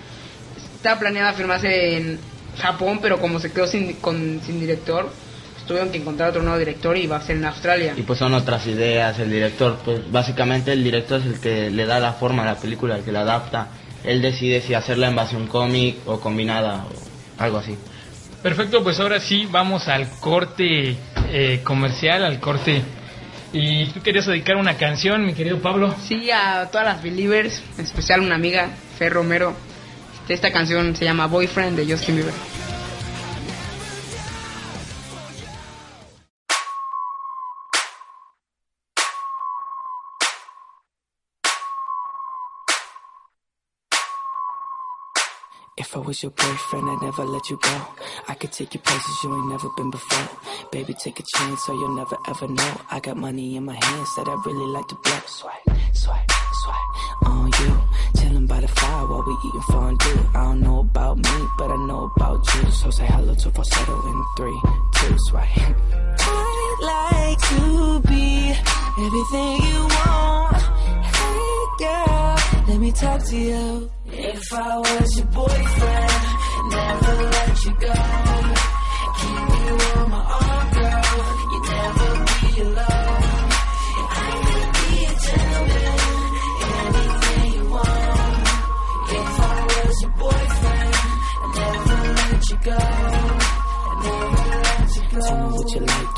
Estaba 0.85 0.99
planeada 0.99 1.33
filmarse 1.33 1.97
en 1.97 2.19
Japón, 2.61 2.99
pero 3.01 3.19
como 3.19 3.39
se 3.39 3.51
quedó 3.51 3.65
sin, 3.65 3.93
con, 3.93 4.39
sin 4.45 4.59
director, 4.59 5.11
pues 5.53 5.65
tuvieron 5.65 5.89
que 5.89 5.97
encontrar 5.97 6.29
otro 6.29 6.43
nuevo 6.43 6.59
director 6.59 6.95
y 6.95 7.07
va 7.07 7.15
a 7.15 7.21
ser 7.21 7.37
en 7.37 7.45
Australia. 7.45 7.95
Y 7.97 8.03
pues 8.03 8.19
son 8.19 8.35
otras 8.35 8.67
ideas, 8.67 9.17
el 9.17 9.31
director, 9.31 9.79
pues 9.83 10.11
básicamente 10.11 10.73
el 10.73 10.83
director 10.83 11.21
es 11.21 11.25
el 11.25 11.39
que 11.39 11.71
le 11.71 11.87
da 11.87 11.99
la 11.99 12.13
forma 12.13 12.43
a 12.43 12.45
la 12.45 12.59
película, 12.59 12.97
el 12.97 13.03
que 13.03 13.11
la 13.11 13.21
adapta. 13.21 13.69
Él 14.03 14.21
decide 14.21 14.61
si 14.61 14.75
hacerla 14.75 15.07
en 15.07 15.15
base 15.15 15.35
a 15.35 15.39
un 15.39 15.47
cómic 15.47 15.97
o 16.05 16.19
combinada 16.19 16.85
o 16.85 17.41
algo 17.41 17.57
así. 17.57 17.75
Perfecto, 18.43 18.83
pues 18.83 18.99
ahora 18.99 19.19
sí 19.19 19.47
vamos 19.49 19.87
al 19.87 20.07
corte 20.19 20.97
eh, 21.31 21.61
comercial, 21.63 22.23
al 22.23 22.39
corte. 22.39 22.83
Y 23.53 23.87
tú 23.87 24.03
querías 24.03 24.27
dedicar 24.27 24.55
una 24.55 24.77
canción, 24.77 25.25
mi 25.25 25.33
querido 25.33 25.59
Pablo. 25.63 25.95
Sí, 26.03 26.29
a 26.29 26.69
todas 26.71 26.85
las 26.85 27.01
believers, 27.01 27.63
en 27.79 27.85
especial 27.85 28.19
una 28.19 28.35
amiga, 28.35 28.69
Fer 28.99 29.13
Romero. 29.13 29.55
Esta 30.27 30.51
canción 30.51 30.95
se 30.95 31.05
llama 31.05 31.27
Boyfriend 31.27 31.77
de 31.77 31.85
Justin 31.85 32.15
Bieber. 32.15 32.33
If 45.77 45.95
I 45.95 45.99
was 45.99 46.23
your 46.23 46.31
boyfriend, 46.31 46.89
I'd 46.89 47.01
never 47.03 47.23
let 47.25 47.49
you 47.49 47.59
go. 47.61 47.87
I 48.27 48.33
could 48.33 48.51
take 48.51 48.73
you 48.73 48.79
places 48.79 49.23
you 49.23 49.35
ain't 49.35 49.49
never 49.49 49.69
been 49.77 49.91
before. 49.91 50.29
Baby, 50.71 50.93
take 50.93 51.19
a 51.19 51.23
chance 51.37 51.63
so 51.65 51.73
you'll 51.73 51.95
never 51.95 52.17
ever 52.27 52.47
know. 52.47 52.81
I 52.89 52.99
got 52.99 53.17
money 53.17 53.57
in 53.57 53.65
my 53.65 53.75
hands 53.75 54.15
that 54.15 54.27
I 54.27 54.35
really 54.45 54.71
like 54.71 54.87
to 54.87 54.95
blow. 54.95 55.19
Swipe, 55.27 55.74
swipe, 55.95 56.31
swipe 56.63 57.31
on 57.31 57.51
you. 57.59 57.71
Chilling 58.19 58.47
by 58.47 58.59
the 58.59 58.67
fire 58.67 59.07
while 59.07 59.23
we 59.25 59.33
eating 59.47 59.61
fondue. 59.71 60.29
I 60.33 60.43
don't 60.43 60.61
know 60.61 60.79
about 60.79 61.17
me, 61.17 61.37
but 61.57 61.71
I 61.71 61.77
know 61.87 62.11
about 62.15 62.41
you. 62.55 62.71
So 62.71 62.89
say 62.91 63.05
hello 63.05 63.33
to 63.33 63.51
falsetto 63.51 63.95
in 64.11 64.23
three, 64.37 64.61
two, 64.97 65.15
swipe. 65.29 65.75
I'd 66.27 66.77
like 66.93 67.39
to 67.49 67.99
be 68.09 68.53
everything 69.05 69.53
you 69.67 69.79
want. 69.95 70.61
Hey 71.17 71.65
girl, 71.79 72.35
let 72.67 72.79
me 72.79 72.91
talk 72.91 73.23
to 73.25 73.37
you. 73.37 73.89
If 74.07 74.53
I 74.53 74.77
was 74.77 75.17
your 75.17 75.27
boyfriend, 75.27 76.13
never 76.75 77.15
let 77.35 77.65
you 77.65 77.73
go. 77.87 77.93
Keep 79.19 79.49
you 79.61 79.73
on 79.99 80.09
my 80.11 80.23
arm, 80.39 80.65
girl. 80.75 81.05
You 81.51 81.59
never 81.71 82.09
be 82.25 82.61
alone. 82.61 82.94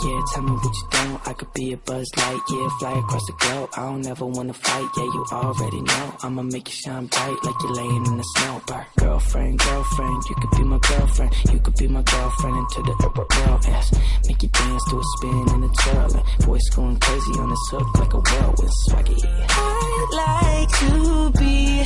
Yeah. 0.04 0.22
Tell 0.34 0.44
me 0.44 0.52
what 0.52 0.76
you 0.76 0.88
don't. 0.92 1.28
I 1.28 1.34
could 1.34 1.54
be 1.54 1.74
a 1.74 1.78
buzz 1.78 2.08
light, 2.18 2.42
yeah. 2.50 2.70
Fly 2.80 3.00
across 3.00 3.26
the 3.28 3.34
globe. 3.40 3.70
I 3.78 3.82
don't 3.84 4.08
ever 4.08 4.26
wanna 4.26 4.54
fight, 4.54 4.90
yeah. 4.98 5.04
You 5.04 5.26
already 5.32 5.82
know. 5.82 6.16
I'ma 6.24 6.42
make 6.44 6.68
you 6.68 6.74
shine 6.74 7.06
bright 7.08 7.38
like 7.44 7.56
you're 7.62 7.74
laying 7.74 8.06
in 8.06 8.18
the 8.18 8.24
snow. 8.36 8.62
Girlfriend, 8.98 9.60
girlfriend, 9.60 10.24
you 10.30 10.36
could 10.36 10.52
be 10.58 10.64
my 10.64 10.80
girlfriend. 10.80 11.34
You 11.52 11.60
could 11.60 11.76
be 11.76 11.88
my 11.88 12.02
girlfriend 12.04 12.58
into 12.58 12.82
the 12.84 12.96
upper 13.06 13.26
world, 13.36 13.64
yes. 13.68 13.94
Make 14.28 14.44
you 14.44 14.50
dance 14.50 14.84
to 14.90 15.00
a 15.00 15.04
spin 15.18 15.46
and 15.54 15.64
a 15.64 15.70
twirl. 15.82 16.16
And 16.18 16.46
voice 16.46 16.70
going 16.76 16.98
crazy 17.00 17.32
on 17.40 17.50
this 17.50 17.66
hook 17.72 18.00
like 18.00 18.14
a 18.14 18.20
whirlwind 18.20 18.74
swaggy. 18.90 19.20
I'd 19.50 20.10
like 20.24 20.70
to 20.80 21.40
be 21.40 21.82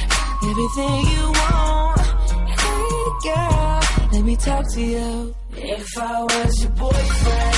everything 0.50 0.96
you 1.14 1.24
want. 1.40 2.02
Hey 2.62 3.02
girl, 3.24 3.80
let 4.14 4.24
me 4.24 4.36
talk 4.36 4.66
to 4.74 4.82
you. 4.82 5.36
If 5.54 5.98
I 5.98 6.22
was 6.24 6.64
your 6.64 6.72
boyfriend, 6.72 7.58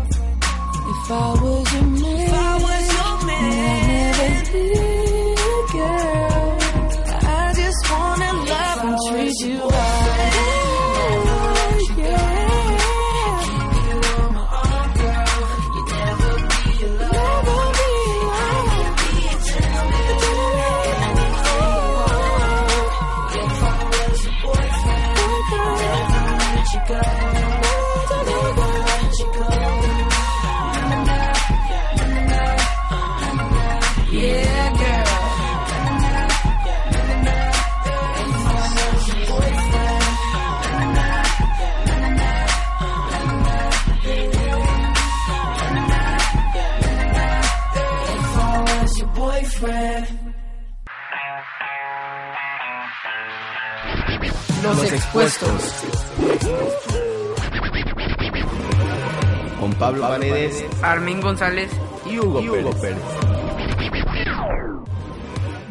If 1.11 1.17
I 1.17 1.33
was 1.43 1.73
your 1.73 1.83
man, 1.83 2.19
if 2.21 2.33
I 2.33 2.55
was 2.55 2.87
your 2.93 3.27
man, 3.27 3.51
I'd 3.69 3.87
never 3.91 4.59
leave, 4.63 5.71
girl. 5.73 6.20
Yeah, 34.11 34.77
girl. 34.77 36.11
If 48.13 48.37
I 48.37 48.63
was 48.67 48.99
your 48.99 49.07
boyfriend. 49.07 50.07
Los 54.63 54.91
expuestos. 54.91 55.83
Con 59.59 59.73
Pablo 59.75 60.01
Paredes 60.01 60.65
Armin 60.81 61.21
González. 61.21 61.71
y 62.05 62.19
Hugo, 62.19 62.71
Pérez. 62.81 63.30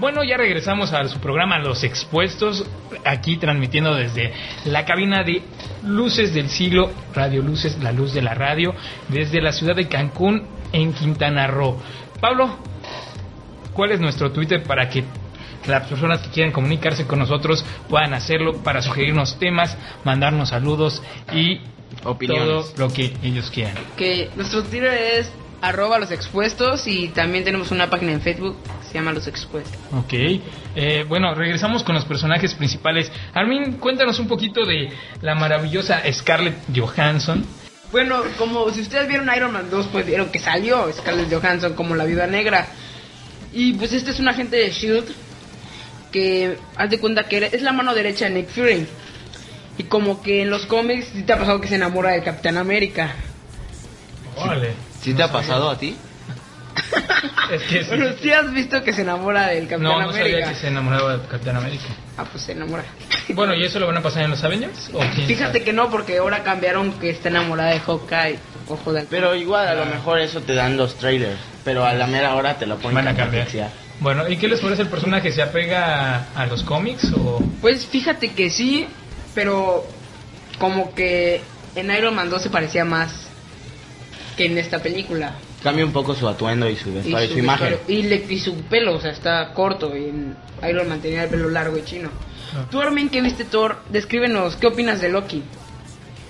Bueno, 0.00 0.24
ya 0.24 0.38
regresamos 0.38 0.94
a 0.94 1.06
su 1.08 1.20
programa 1.20 1.58
Los 1.58 1.84
Expuestos, 1.84 2.64
aquí 3.04 3.36
transmitiendo 3.36 3.94
desde 3.94 4.32
la 4.64 4.86
cabina 4.86 5.22
de 5.24 5.42
Luces 5.84 6.32
del 6.32 6.48
Siglo, 6.48 6.90
Radio 7.14 7.42
Luces, 7.42 7.78
la 7.82 7.92
luz 7.92 8.14
de 8.14 8.22
la 8.22 8.32
radio, 8.32 8.74
desde 9.08 9.42
la 9.42 9.52
ciudad 9.52 9.76
de 9.76 9.88
Cancún, 9.88 10.46
en 10.72 10.94
Quintana 10.94 11.46
Roo. 11.48 11.76
Pablo, 12.18 12.56
¿cuál 13.74 13.92
es 13.92 14.00
nuestro 14.00 14.32
Twitter 14.32 14.62
para 14.62 14.88
que 14.88 15.04
las 15.66 15.86
personas 15.86 16.22
que 16.22 16.30
quieran 16.30 16.50
comunicarse 16.50 17.06
con 17.06 17.18
nosotros 17.18 17.62
puedan 17.90 18.14
hacerlo 18.14 18.54
para 18.62 18.80
sugerirnos 18.80 19.38
temas, 19.38 19.76
mandarnos 20.04 20.48
saludos 20.48 21.02
y 21.30 21.60
Opiniones. 22.04 22.72
todo 22.72 22.88
lo 22.88 22.94
que 22.94 23.12
ellos 23.22 23.50
quieran? 23.50 23.74
Que 23.98 24.30
nuestro 24.34 24.62
Twitter 24.62 24.94
es 25.18 25.30
arroba 25.60 25.98
los 25.98 26.10
expuestos 26.10 26.86
y 26.86 27.08
también 27.08 27.44
tenemos 27.44 27.70
una 27.70 27.90
página 27.90 28.12
en 28.12 28.22
Facebook 28.22 28.56
se 28.90 28.98
llama 28.98 29.12
Los 29.12 29.26
Expuestos. 29.26 29.78
Ok, 29.92 30.12
eh, 30.74 31.04
bueno, 31.08 31.34
regresamos 31.34 31.82
con 31.82 31.94
los 31.94 32.04
personajes 32.04 32.54
principales. 32.54 33.10
Armin, 33.32 33.74
cuéntanos 33.74 34.18
un 34.18 34.26
poquito 34.26 34.66
de 34.66 34.90
la 35.22 35.34
maravillosa 35.34 36.02
Scarlett 36.12 36.56
Johansson. 36.74 37.44
Bueno, 37.92 38.22
como 38.38 38.70
si 38.70 38.80
ustedes 38.80 39.08
vieron 39.08 39.30
Iron 39.34 39.52
Man 39.52 39.68
2, 39.70 39.88
pues 39.92 40.06
vieron 40.06 40.30
que 40.30 40.38
salió 40.38 40.90
Scarlett 40.92 41.32
Johansson 41.32 41.74
como 41.74 41.94
la 41.94 42.04
viuda 42.04 42.26
negra. 42.26 42.66
Y 43.52 43.74
pues 43.74 43.92
este 43.92 44.10
es 44.10 44.20
un 44.20 44.28
agente 44.28 44.56
de 44.56 44.70
SHIELD 44.70 45.04
que 46.12 46.58
haz 46.76 46.90
de 46.90 46.98
cuenta 46.98 47.24
que 47.24 47.50
es 47.52 47.62
la 47.62 47.72
mano 47.72 47.94
derecha 47.94 48.26
de 48.26 48.32
Nick 48.32 48.48
Fury. 48.48 48.86
Y 49.78 49.84
como 49.84 50.22
que 50.22 50.42
en 50.42 50.50
los 50.50 50.66
cómics 50.66 51.08
sí 51.12 51.22
te 51.22 51.32
ha 51.32 51.38
pasado 51.38 51.60
que 51.60 51.68
se 51.68 51.76
enamora 51.76 52.10
de 52.10 52.22
Capitán 52.22 52.58
América. 52.58 53.14
Órale. 54.36 54.74
¿Sí 55.00 55.14
te 55.14 55.22
ha 55.22 55.32
pasado 55.32 55.70
a 55.70 55.78
ti? 55.78 55.96
Es 57.50 57.62
que 57.62 57.82
sí. 57.82 57.88
Bueno, 57.88 58.06
sí 58.22 58.30
has 58.32 58.52
visto 58.52 58.82
que 58.82 58.92
se 58.92 59.02
enamora 59.02 59.48
del 59.48 59.64
Capitán 59.68 59.82
No, 59.82 59.98
no 60.00 60.10
América. 60.10 60.24
sabía 60.38 60.48
que 60.48 60.54
se 60.54 60.68
enamoraba 60.68 61.16
de 61.16 61.26
Capitán 61.26 61.56
América. 61.56 61.84
Ah, 62.16 62.24
pues 62.30 62.44
se 62.44 62.52
enamora. 62.52 62.84
Bueno, 63.34 63.54
¿y 63.54 63.64
eso 63.64 63.78
lo 63.78 63.86
van 63.86 63.96
a 63.96 64.02
pasar 64.02 64.24
en 64.24 64.30
los 64.30 64.42
Avengers? 64.42 64.90
¿O 64.92 64.98
quién 64.98 65.26
Fíjate 65.28 65.52
sabe? 65.58 65.62
que 65.62 65.72
no, 65.72 65.88
porque 65.88 66.18
ahora 66.18 66.42
cambiaron 66.42 66.92
que 66.98 67.10
está 67.10 67.28
enamorada 67.28 67.70
de 67.70 67.78
Hawkeye. 67.78 68.38
Ojo 68.68 68.92
de 68.92 69.02
Pero 69.08 69.36
igual, 69.36 69.68
a 69.68 69.74
lo 69.74 69.84
mejor 69.86 70.18
eso 70.18 70.40
te 70.40 70.54
dan 70.54 70.76
los 70.76 70.96
trailers. 70.96 71.38
Pero 71.64 71.84
a 71.84 71.92
la 71.94 72.06
mera 72.08 72.34
hora 72.34 72.58
te 72.58 72.66
lo 72.66 72.76
ponen 72.78 72.96
Van 72.96 73.08
a 73.08 73.14
cambiar. 73.16 73.46
Bueno, 74.00 74.28
¿y 74.28 74.36
qué 74.36 74.48
les 74.48 74.60
parece 74.60 74.82
el 74.82 74.88
personaje? 74.88 75.30
¿Se 75.30 75.42
apega 75.42 76.16
a, 76.34 76.42
a 76.42 76.46
los 76.46 76.62
cómics 76.64 77.12
o...? 77.16 77.40
Pues 77.60 77.86
fíjate 77.86 78.32
que 78.32 78.50
sí, 78.50 78.86
pero 79.34 79.84
como 80.58 80.92
que 80.94 81.40
en 81.76 81.90
Iron 81.92 82.14
Man 82.14 82.30
2 82.30 82.42
se 82.42 82.50
parecía 82.50 82.84
más 82.84 83.28
que 84.36 84.46
en 84.46 84.58
esta 84.58 84.80
película. 84.80 85.34
Cambia 85.62 85.84
un 85.84 85.92
poco 85.92 86.14
su 86.14 86.26
atuendo 86.28 86.68
y 86.68 86.76
su 86.76 86.92
vestuario, 86.94 87.28
su, 87.28 87.34
su 87.34 87.38
imagen. 87.38 87.76
y, 87.86 88.02
le- 88.04 88.24
y 88.28 88.38
su 88.38 88.54
pelo, 88.64 88.94
o 88.96 89.00
sea, 89.00 89.10
está 89.10 89.52
corto. 89.52 89.94
Y 89.96 90.04
en 90.08 90.36
Iron 90.68 90.88
Man 90.88 91.00
tenía 91.00 91.24
el 91.24 91.30
pelo 91.30 91.50
largo 91.50 91.76
y 91.76 91.84
chino. 91.84 92.08
Ah. 92.54 92.66
Tú, 92.70 92.80
Armin, 92.80 93.08
que 93.10 93.20
viste 93.20 93.44
Thor, 93.44 93.78
descríbenos, 93.90 94.56
¿qué 94.56 94.66
opinas 94.66 95.00
de 95.00 95.08
Loki? 95.10 95.42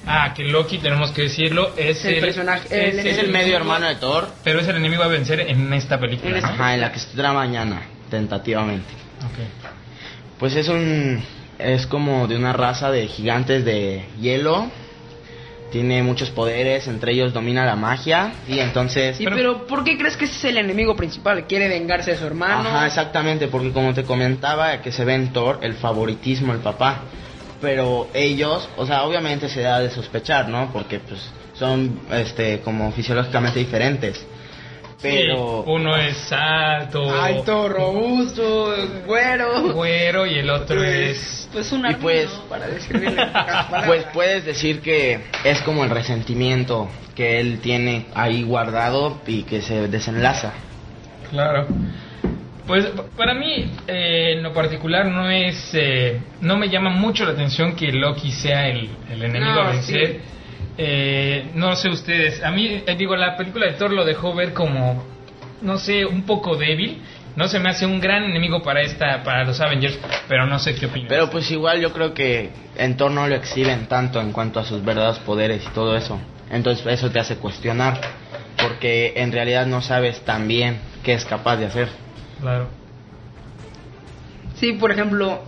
Ah, 0.06 0.32
que 0.34 0.44
Loki, 0.44 0.78
tenemos 0.78 1.12
que 1.12 1.22
decirlo, 1.22 1.72
es 1.76 2.04
El 2.04 2.20
personaje- 2.20 2.66
es, 2.88 2.99
el- 2.99 3.06
Es 3.06 3.18
el 3.18 3.30
medio 3.30 3.56
hermano 3.56 3.87
de 3.87 3.96
Thor. 3.96 4.28
Pero 4.42 4.60
es 4.60 4.66
el 4.68 4.76
enemigo 4.76 5.02
a 5.04 5.08
vencer 5.08 5.40
en 5.40 5.72
esta 5.75 6.00
película, 6.00 6.30
En 6.30 6.37
esta- 6.37 6.49
¿no? 6.49 6.54
Ajá, 6.54 6.75
en 6.75 6.80
la 6.80 6.90
que 6.92 6.99
se 6.99 7.06
tendrá 7.08 7.32
mañana, 7.32 7.82
tentativamente. 8.10 8.88
Ok. 9.18 10.38
Pues 10.38 10.56
es 10.56 10.68
un. 10.68 11.22
Es 11.58 11.87
como 11.87 12.26
de 12.26 12.37
una 12.37 12.54
raza 12.54 12.90
de 12.90 13.06
gigantes 13.06 13.64
de 13.64 14.06
hielo. 14.20 14.70
Tiene 15.70 16.02
muchos 16.02 16.30
poderes, 16.30 16.88
entre 16.88 17.12
ellos 17.12 17.32
domina 17.32 17.64
la 17.64 17.76
magia. 17.76 18.32
Y 18.48 18.58
entonces. 18.58 19.16
Sí, 19.16 19.24
pero, 19.24 19.66
¿por 19.66 19.84
qué 19.84 19.96
crees 19.96 20.16
que 20.16 20.24
ese 20.24 20.36
es 20.36 20.44
el 20.44 20.58
enemigo 20.58 20.96
principal? 20.96 21.46
¿Quiere 21.46 21.68
vengarse 21.68 22.12
de 22.12 22.16
su 22.16 22.26
hermano? 22.26 22.68
Ajá, 22.68 22.86
exactamente, 22.86 23.48
porque 23.48 23.70
como 23.72 23.94
te 23.94 24.04
comentaba, 24.04 24.80
que 24.80 24.92
se 24.92 25.04
ve 25.04 25.14
en 25.14 25.32
Thor 25.32 25.60
el 25.62 25.74
favoritismo 25.74 26.52
del 26.52 26.62
papá. 26.62 27.02
Pero 27.60 28.08
ellos, 28.14 28.68
o 28.76 28.86
sea, 28.86 29.04
obviamente 29.04 29.48
se 29.48 29.60
da 29.60 29.80
de 29.80 29.90
sospechar, 29.90 30.48
¿no? 30.48 30.70
Porque 30.72 30.98
pues 31.00 31.20
son 31.54 32.00
este 32.10 32.60
como 32.60 32.90
fisiológicamente 32.90 33.58
diferentes. 33.58 34.24
Pero 35.02 35.62
Sí, 35.64 35.71
uno 35.71 35.97
es 35.97 36.30
alto, 36.33 37.11
Alto, 37.11 37.69
robusto, 37.69 38.75
güero. 39.07 39.73
güero 39.73 40.26
y 40.26 40.38
el 40.38 40.50
otro 40.50 40.83
es... 40.83 41.49
Pues 41.52 41.73
un 41.73 41.88
Y 41.90 41.95
pues- 41.95 42.28
para 42.49 42.69
describirle 42.69 43.26
pues 43.87 44.04
puedes 44.12 44.45
decir 44.45 44.80
que 44.80 45.21
es 45.45 45.61
como 45.62 45.85
el 45.85 45.90
resentimiento 45.90 46.88
que 47.14 47.40
él 47.40 47.61
tiene 47.61 48.07
ahí 48.14 48.42
guardado 48.42 49.21
y 49.26 49.42
que 49.45 49.62
se 49.62 49.88
desenlaza. 49.88 50.52
Claro. 51.30 51.66
Pues 52.66 52.87
para 53.16 53.35
mí, 53.35 53.73
eh, 53.88 54.35
en 54.37 54.42
lo 54.45 54.52
particular, 54.52 55.07
no 55.07 55.28
es, 55.30 55.71
eh, 55.75 56.21
no 56.40 56.57
me 56.57 56.69
llama 56.69 56.90
mucho 56.90 57.25
la 57.25 57.33
atención 57.33 57.75
que 57.75 57.90
Loki 57.90 58.30
sea 58.30 58.69
el, 58.69 58.90
el 59.11 59.23
enemigo 59.25 59.54
No, 59.54 59.61
a 59.62 59.71
vencer. 59.71 60.07
sí. 60.12 60.19
Eh, 60.82 61.50
no 61.56 61.76
sé 61.76 61.90
ustedes, 61.90 62.42
a 62.42 62.50
mí, 62.50 62.82
eh, 62.87 62.96
digo, 62.96 63.14
la 63.14 63.37
película 63.37 63.66
de 63.66 63.72
Thor 63.72 63.92
lo 63.92 64.02
dejó 64.02 64.34
ver 64.34 64.54
como, 64.54 65.04
no 65.60 65.76
sé, 65.76 66.06
un 66.06 66.22
poco 66.22 66.56
débil. 66.56 67.02
No 67.37 67.49
se 67.49 67.58
me 67.58 67.68
hace 67.68 67.84
un 67.84 68.00
gran 68.00 68.25
enemigo 68.25 68.62
para 68.62 68.80
esta, 68.80 69.22
para 69.22 69.44
los 69.44 69.60
Avengers, 69.60 69.99
pero 70.26 70.46
no 70.46 70.58
sé 70.58 70.75
qué 70.75 70.87
opinas. 70.87 71.10
Pero 71.10 71.28
pues 71.28 71.50
igual 71.50 71.82
yo 71.82 71.92
creo 71.92 72.14
que 72.14 72.49
en 72.78 72.96
Thor 72.96 73.10
no 73.10 73.28
lo 73.28 73.34
exhiben 73.34 73.88
tanto 73.88 74.22
en 74.22 74.32
cuanto 74.32 74.58
a 74.58 74.64
sus 74.64 74.82
verdaderos 74.82 75.18
poderes 75.18 75.62
y 75.66 75.68
todo 75.75 75.99
eso. 75.99 76.18
Entonces 76.50 76.87
eso 76.87 77.10
te 77.10 77.20
hace 77.20 77.37
cuestionar, 77.37 78.00
porque 78.56 79.12
en 79.16 79.32
realidad 79.32 79.66
no 79.66 79.82
sabes 79.82 80.22
tan 80.22 80.49
bien 80.49 80.80
qué 81.04 81.12
es 81.12 81.26
capaz 81.26 81.58
de 81.58 81.66
hacer. 81.66 81.88
Claro. 82.40 82.68
Sí, 84.54 84.72
por 84.72 84.92
ejemplo, 84.92 85.42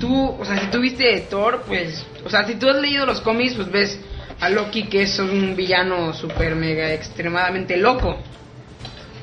tú, 0.00 0.36
o 0.36 0.44
sea, 0.44 0.58
si 0.58 0.66
tú 0.66 0.80
viste 0.80 1.28
Thor, 1.30 1.62
pues, 1.64 2.04
o 2.24 2.28
sea, 2.28 2.44
si 2.44 2.56
tú 2.56 2.68
has 2.68 2.82
leído 2.82 3.06
los 3.06 3.20
cómics, 3.20 3.54
pues 3.54 3.70
ves 3.70 4.00
a 4.40 4.48
Loki 4.48 4.84
que 4.84 5.02
es 5.02 5.18
un 5.18 5.56
villano 5.56 6.12
super 6.12 6.54
mega 6.54 6.92
extremadamente 6.92 7.76
loco. 7.76 8.18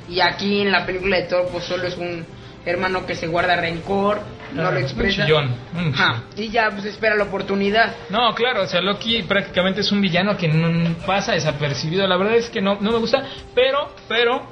Y 0.09 0.19
aquí 0.19 0.61
en 0.61 0.71
la 0.71 0.85
película 0.85 1.17
de 1.17 1.23
Thor, 1.23 1.47
pues 1.51 1.63
solo 1.63 1.87
es 1.87 1.97
un 1.97 2.25
hermano 2.65 3.05
que 3.05 3.15
se 3.15 3.27
guarda 3.27 3.55
rencor, 3.55 4.21
no 4.53 4.63
lo 4.63 4.77
un 4.77 4.77
expresa. 4.77 5.23
chillón, 5.23 5.55
un 5.75 5.93
Ajá, 5.93 6.23
y 6.35 6.49
ya 6.49 6.69
pues 6.71 6.85
espera 6.85 7.15
la 7.15 7.25
oportunidad. 7.25 7.95
No, 8.09 8.33
claro, 8.33 8.63
o 8.63 8.67
sea, 8.67 8.81
Loki 8.81 9.23
prácticamente 9.23 9.81
es 9.81 9.91
un 9.91 10.01
villano 10.01 10.35
que 10.37 10.47
no 10.47 10.95
pasa 11.05 11.33
desapercibido. 11.33 12.07
La 12.07 12.17
verdad 12.17 12.35
es 12.35 12.49
que 12.49 12.61
no, 12.61 12.79
no 12.81 12.91
me 12.91 12.97
gusta, 12.97 13.23
pero, 13.53 13.93
pero, 14.07 14.47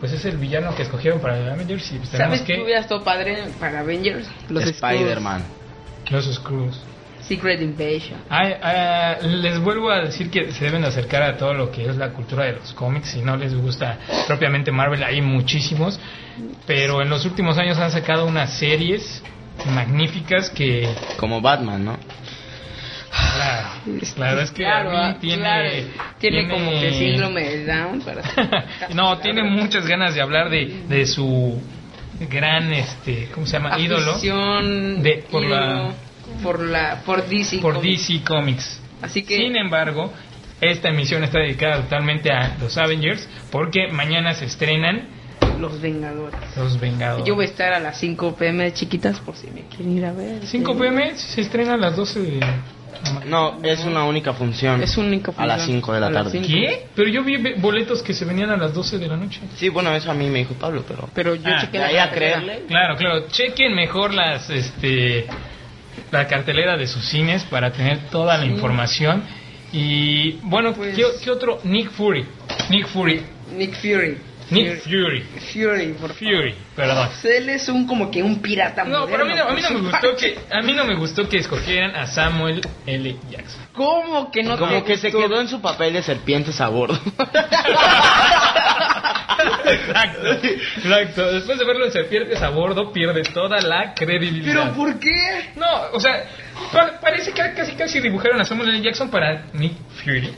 pues 0.00 0.12
es 0.12 0.24
el 0.24 0.36
villano 0.36 0.74
que 0.74 0.82
escogieron 0.82 1.20
para 1.20 1.36
Avengers 1.52 1.92
y 1.92 1.98
pues 1.98 2.10
tenemos 2.10 2.38
¿Sabes 2.38 2.40
qué 2.42 2.54
que... 2.56 2.62
hubiera 2.62 2.80
estado 2.80 3.02
padre 3.02 3.44
para 3.60 3.80
Avengers? 3.80 4.28
Los 4.48 4.64
Spider-Man. 4.64 5.42
Los 6.10 6.24
Screws. 6.34 6.80
Secret 7.26 7.60
Invasion. 7.60 8.20
Ay, 8.28 8.54
ah, 8.62 9.16
les 9.22 9.58
vuelvo 9.60 9.90
a 9.90 10.00
decir 10.02 10.30
que 10.30 10.50
se 10.52 10.64
deben 10.64 10.84
acercar 10.84 11.22
a 11.22 11.36
todo 11.36 11.54
lo 11.54 11.70
que 11.70 11.86
es 11.88 11.96
la 11.96 12.10
cultura 12.10 12.44
de 12.46 12.52
los 12.54 12.72
cómics. 12.72 13.10
Si 13.10 13.20
no 13.22 13.36
les 13.36 13.54
gusta 13.54 13.98
propiamente 14.26 14.70
Marvel, 14.72 15.02
hay 15.02 15.20
muchísimos. 15.20 15.98
Pero 16.66 17.02
en 17.02 17.10
los 17.10 17.24
últimos 17.24 17.58
años 17.58 17.78
han 17.78 17.90
sacado 17.92 18.26
unas 18.26 18.52
series 18.58 19.22
magníficas 19.74 20.50
que... 20.50 20.88
Como 21.18 21.40
Batman, 21.40 21.84
¿no? 21.84 21.98
Claro, 23.34 23.68
claro, 24.14 24.40
es 24.40 24.50
que 24.50 24.62
Claro, 24.62 24.90
a 24.90 24.92
mí 24.92 24.98
ah, 25.14 25.16
tiene... 25.20 25.42
claro. 25.42 25.68
tiene 26.18 26.48
como 26.48 26.70
que 26.80 26.92
síndrome 26.94 27.42
de 27.42 27.66
Down 27.66 28.00
para 28.00 28.22
no, 28.94 29.18
tiene 29.18 29.42
muchas 29.42 29.86
ganas 29.86 30.14
de 30.14 30.22
hablar 30.22 30.48
de, 30.48 30.84
de 30.88 31.06
su 31.06 31.60
gran, 32.30 32.72
este, 32.72 33.28
¿cómo 33.34 33.46
se 33.46 33.52
llama? 33.58 33.78
Ídolo. 33.78 34.12
Afición, 34.12 35.02
De- 35.02 35.24
por 35.30 35.44
ídolo, 35.44 35.56
la- 35.60 35.94
por 36.42 36.60
la 36.60 37.02
por 37.04 37.26
DC 37.28 37.58
Por 37.58 37.74
Comics. 37.74 38.08
DC 38.08 38.24
Comics. 38.24 38.80
Así 39.02 39.22
que 39.24 39.36
Sin 39.36 39.56
embargo, 39.56 40.12
esta 40.60 40.88
emisión 40.90 41.24
está 41.24 41.40
dedicada 41.40 41.82
totalmente 41.82 42.30
a 42.30 42.56
los 42.60 42.76
Avengers 42.78 43.28
porque 43.50 43.88
mañana 43.90 44.34
se 44.34 44.44
estrenan 44.44 45.08
los 45.60 45.80
Vengadores. 45.80 46.38
los 46.56 46.78
Vengadores. 46.80 47.26
Yo 47.26 47.34
voy 47.34 47.44
a 47.46 47.48
estar 47.48 47.72
a 47.72 47.80
las 47.80 47.98
5 47.98 48.34
pm 48.36 48.64
de 48.64 48.72
chiquitas 48.72 49.18
por 49.20 49.36
si 49.36 49.48
me 49.50 49.62
quieren 49.62 49.96
ir 49.96 50.04
a 50.04 50.12
ver. 50.12 50.46
5 50.46 50.76
pm 50.78 51.16
se 51.16 51.40
estrena 51.40 51.74
a 51.74 51.76
las 51.76 51.96
12 51.96 52.20
de... 52.20 52.40
No, 53.26 53.58
es 53.64 53.84
una 53.84 54.04
única 54.04 54.32
función. 54.32 54.80
Es 54.82 54.96
única 54.96 55.32
A 55.36 55.46
las 55.46 55.58
función. 55.62 55.78
5 55.80 55.92
de 55.94 56.00
la 56.00 56.10
tarde. 56.12 56.40
¿Qué? 56.42 56.86
Pero 56.94 57.08
yo 57.10 57.24
vi 57.24 57.36
boletos 57.54 58.02
que 58.02 58.14
se 58.14 58.24
venían 58.24 58.50
a 58.50 58.56
las 58.56 58.72
12 58.74 58.98
de 58.98 59.08
la 59.08 59.16
noche. 59.16 59.40
Sí, 59.56 59.68
bueno, 59.68 59.92
eso 59.94 60.10
a 60.10 60.14
mí 60.14 60.28
me 60.28 60.40
dijo 60.40 60.54
Pablo, 60.54 60.84
pero... 60.86 61.08
Pero 61.12 61.34
yo 61.34 61.42
Ah, 61.46 61.60
chequé 61.60 61.78
la 61.78 62.04
a 62.04 62.10
creerle. 62.10 62.62
Claro, 62.68 62.96
claro. 62.96 63.26
Chequen 63.28 63.74
mejor 63.74 64.14
las, 64.14 64.48
este, 64.50 65.26
la 66.10 66.26
cartelera 66.26 66.76
de 66.76 66.86
sus 66.86 67.04
cines 67.04 67.44
para 67.44 67.72
tener 67.72 68.08
toda 68.10 68.36
la 68.38 68.44
información. 68.46 69.22
Y 69.72 70.32
bueno, 70.42 70.74
Pues- 70.74 70.94
¿qué, 70.94 71.04
qué 71.24 71.30
otro? 71.30 71.60
Nick 71.64 71.90
Fury. 71.92 72.26
Nick 72.68 72.86
Fury. 72.88 73.22
Nick 73.56 73.74
Fury. 73.76 74.18
Nick 74.50 74.82
Fury. 74.82 75.22
Fury, 75.52 75.92
por 75.94 76.12
favor. 76.12 76.16
Fury, 76.18 76.54
perdón. 76.76 77.08
Él 77.24 77.48
es 77.48 77.68
un 77.70 77.86
como 77.86 78.10
que 78.10 78.22
un 78.22 78.42
pirata 78.42 78.84
No, 78.84 79.06
moderno. 79.06 79.06
pero 79.10 79.22
a 79.24 79.26
mí 79.26 79.34
no, 79.34 79.44
a 79.48 79.54
mí 79.54 79.62
no 79.62 79.70
me 79.70 79.90
gustó 79.90 80.08
parte. 80.10 80.34
que 80.34 80.54
a 80.54 80.60
mí 80.60 80.72
no 80.74 80.84
me 80.84 80.94
gustó 80.96 81.26
que 81.26 81.38
escogieran 81.38 81.96
a 81.96 82.06
Samuel 82.06 82.60
L. 82.84 83.16
Jackson. 83.30 83.62
¿Cómo 83.72 84.30
que 84.30 84.42
no 84.42 84.58
Como 84.58 84.72
te 84.72 84.84
que 84.84 84.98
se 84.98 85.10
gustó? 85.10 85.26
quedó 85.26 85.40
en 85.40 85.48
su 85.48 85.62
papel 85.62 85.94
de 85.94 86.02
serpientes 86.02 86.60
a 86.60 86.68
bordo. 86.68 87.00
exacto, 89.66 90.32
exacto. 90.32 91.32
Después 91.32 91.58
de 91.58 91.64
verlo 91.64 91.84
en 91.86 91.92
Serpientes 91.92 92.40
a 92.42 92.50
bordo, 92.50 92.92
pierde 92.92 93.22
toda 93.22 93.60
la 93.60 93.94
credibilidad. 93.94 94.62
¿Pero 94.64 94.74
por 94.74 94.98
qué? 94.98 95.50
No, 95.56 95.66
o 95.92 96.00
sea, 96.00 96.24
pa- 96.72 96.98
parece 97.00 97.32
que 97.32 97.52
casi 97.54 97.72
casi 97.72 98.00
dibujaron 98.00 98.40
a 98.40 98.44
Samuel 98.44 98.70
L. 98.70 98.80
Jackson 98.82 99.10
para 99.10 99.46
Nick 99.52 99.72
Fury. 100.04 100.32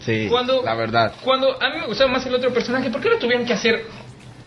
Sí, 0.00 0.26
Cuando, 0.28 0.62
la 0.62 0.74
verdad. 0.74 1.12
Cuando 1.22 1.50
a 1.62 1.70
mí 1.70 1.80
me 1.80 1.86
gustaba 1.86 2.10
más 2.12 2.26
el 2.26 2.34
otro 2.34 2.52
personaje, 2.52 2.90
¿por 2.90 3.00
qué 3.00 3.08
lo 3.08 3.18
tuvieron 3.18 3.46
que 3.46 3.54
hacer? 3.54 3.84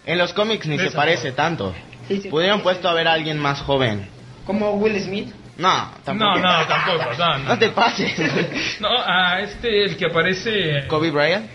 En 0.06 0.17
los 0.19 0.32
cómics 0.34 0.67
ni 0.67 0.78
se 0.78 0.91
parece 0.91 1.32
tanto. 1.32 1.73
Sí, 2.08 2.21
sí. 2.21 2.30
Pudieron 2.30 2.62
puesto 2.62 2.88
a 2.88 2.93
ver 2.93 3.08
a 3.08 3.13
alguien 3.13 3.39
más 3.39 3.60
joven. 3.62 4.08
Como 4.45 4.71
Will 4.73 5.00
Smith. 5.02 5.34
No, 5.58 5.91
tampoco. 6.06 6.38
No, 6.38 6.60
no, 6.60 6.67
tampoco. 6.67 7.04
No, 7.17 7.38
no. 7.39 7.43
No 7.50 7.58
te 7.58 7.69
pases. 7.69 8.13
No, 8.80 8.89
a 9.04 9.41
este, 9.41 9.86
el 9.86 9.97
que 9.97 10.06
aparece. 10.06 10.86
Kobe 10.88 11.10
Bryant. 11.10 11.50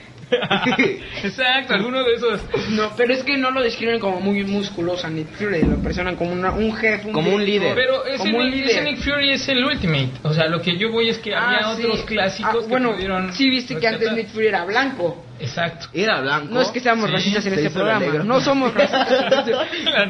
Exacto, 1.22 1.74
alguno 1.74 2.02
de 2.04 2.14
esos. 2.14 2.40
No, 2.70 2.90
pero 2.96 3.12
es 3.14 3.22
que 3.22 3.36
no 3.36 3.50
lo 3.50 3.62
describen 3.62 4.00
como 4.00 4.20
muy 4.20 4.44
musculoso 4.44 5.06
a 5.06 5.10
Nick 5.10 5.28
Fury, 5.32 5.62
lo 5.62 5.76
presionan 5.76 6.16
como 6.16 6.32
una- 6.32 6.52
un 6.52 6.74
jefe. 6.74 7.10
Como 7.12 7.34
un 7.34 7.44
líder. 7.44 7.74
Pero 7.74 8.04
ese, 8.06 8.18
Como 8.18 8.38
un 8.38 8.44
Nick, 8.46 8.54
líder. 8.54 8.70
ese 8.70 8.82
Nick 8.82 8.98
Fury 8.98 9.30
es 9.30 9.48
el 9.48 9.64
Ultimate. 9.64 10.10
O 10.22 10.32
sea, 10.32 10.46
lo 10.48 10.60
que 10.60 10.76
yo 10.76 10.90
voy 10.90 11.08
es 11.08 11.18
que 11.18 11.34
había 11.34 11.58
Ah, 11.68 11.74
sí. 11.76 11.82
otros 11.84 12.02
clásicos 12.04 12.54
Ah, 12.56 12.60
que 12.62 12.66
bueno, 12.68 12.92
pudieron. 12.94 13.32
sí 13.32 13.48
viste 13.50 13.76
que 13.76 13.86
antes 13.86 14.00
rescatar. 14.00 14.16
Nick 14.24 14.28
Fury 14.32 14.46
era 14.46 14.64
blanco. 14.64 15.24
Exacto. 15.42 15.88
Era 15.92 16.20
blanco. 16.20 16.54
No 16.54 16.60
es 16.60 16.68
que 16.68 16.80
seamos 16.80 17.06
Sí, 17.10 17.12
racistas 17.16 17.46
en 17.46 17.54
se 17.54 17.60
este 17.60 17.70
programa, 17.74 18.00
negra. 18.00 18.24
no 18.24 18.40
somos 18.40 18.72
racistas. 18.74 19.44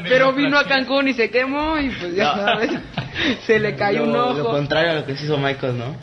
pero 0.09 0.33
vino 0.33 0.59
a. 0.59 0.65
Cancún 0.65 1.09
y 1.09 1.15
se 1.15 1.31
quemó 1.31 1.79
y 1.79 1.89
pues 1.91 2.15
ya 2.15 2.35
No. 2.37 2.43
sabes, 2.45 2.71
se 3.47 3.59
le 3.59 3.75
cayó 3.75 4.05
un 4.05 4.13
Lo, 4.13 4.33
lo 4.33 4.43
ojo. 4.45 4.51
contrario 4.53 4.91
a 4.93 4.95
lo 4.95 5.07
que 5.07 5.17
se 5.17 5.25
hizo 5.25 5.37
Michael, 5.39 5.79
¿no? 5.79 5.97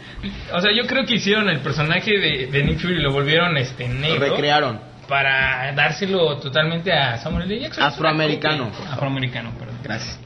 O 0.54 0.62
sea, 0.62 0.72
yo 0.76 0.86
creo 0.88 1.06
que 1.06 1.16
hicieron 1.16 1.48
el 1.50 1.60
personaje 1.60 2.12
de, 2.18 2.48
de 2.48 2.64
Nick 2.64 2.80
Fury 2.80 2.96
y 2.96 3.02
lo 3.02 3.12
volvieron 3.14 3.56
este 3.58 3.88
Lo 3.88 3.94
negro. 3.96 4.20
recrearon. 4.30 4.80
para 5.08 5.72
dárselo 5.74 6.38
totalmente 6.38 6.92
a 6.92 7.18
Samuel 7.18 7.52
L. 7.52 7.60
Jackson. 7.62 7.84
Afroamericano. 7.84 8.72
Afroamericano, 8.92 9.52
perdón. 9.58 9.76
Gracias. 9.84 10.20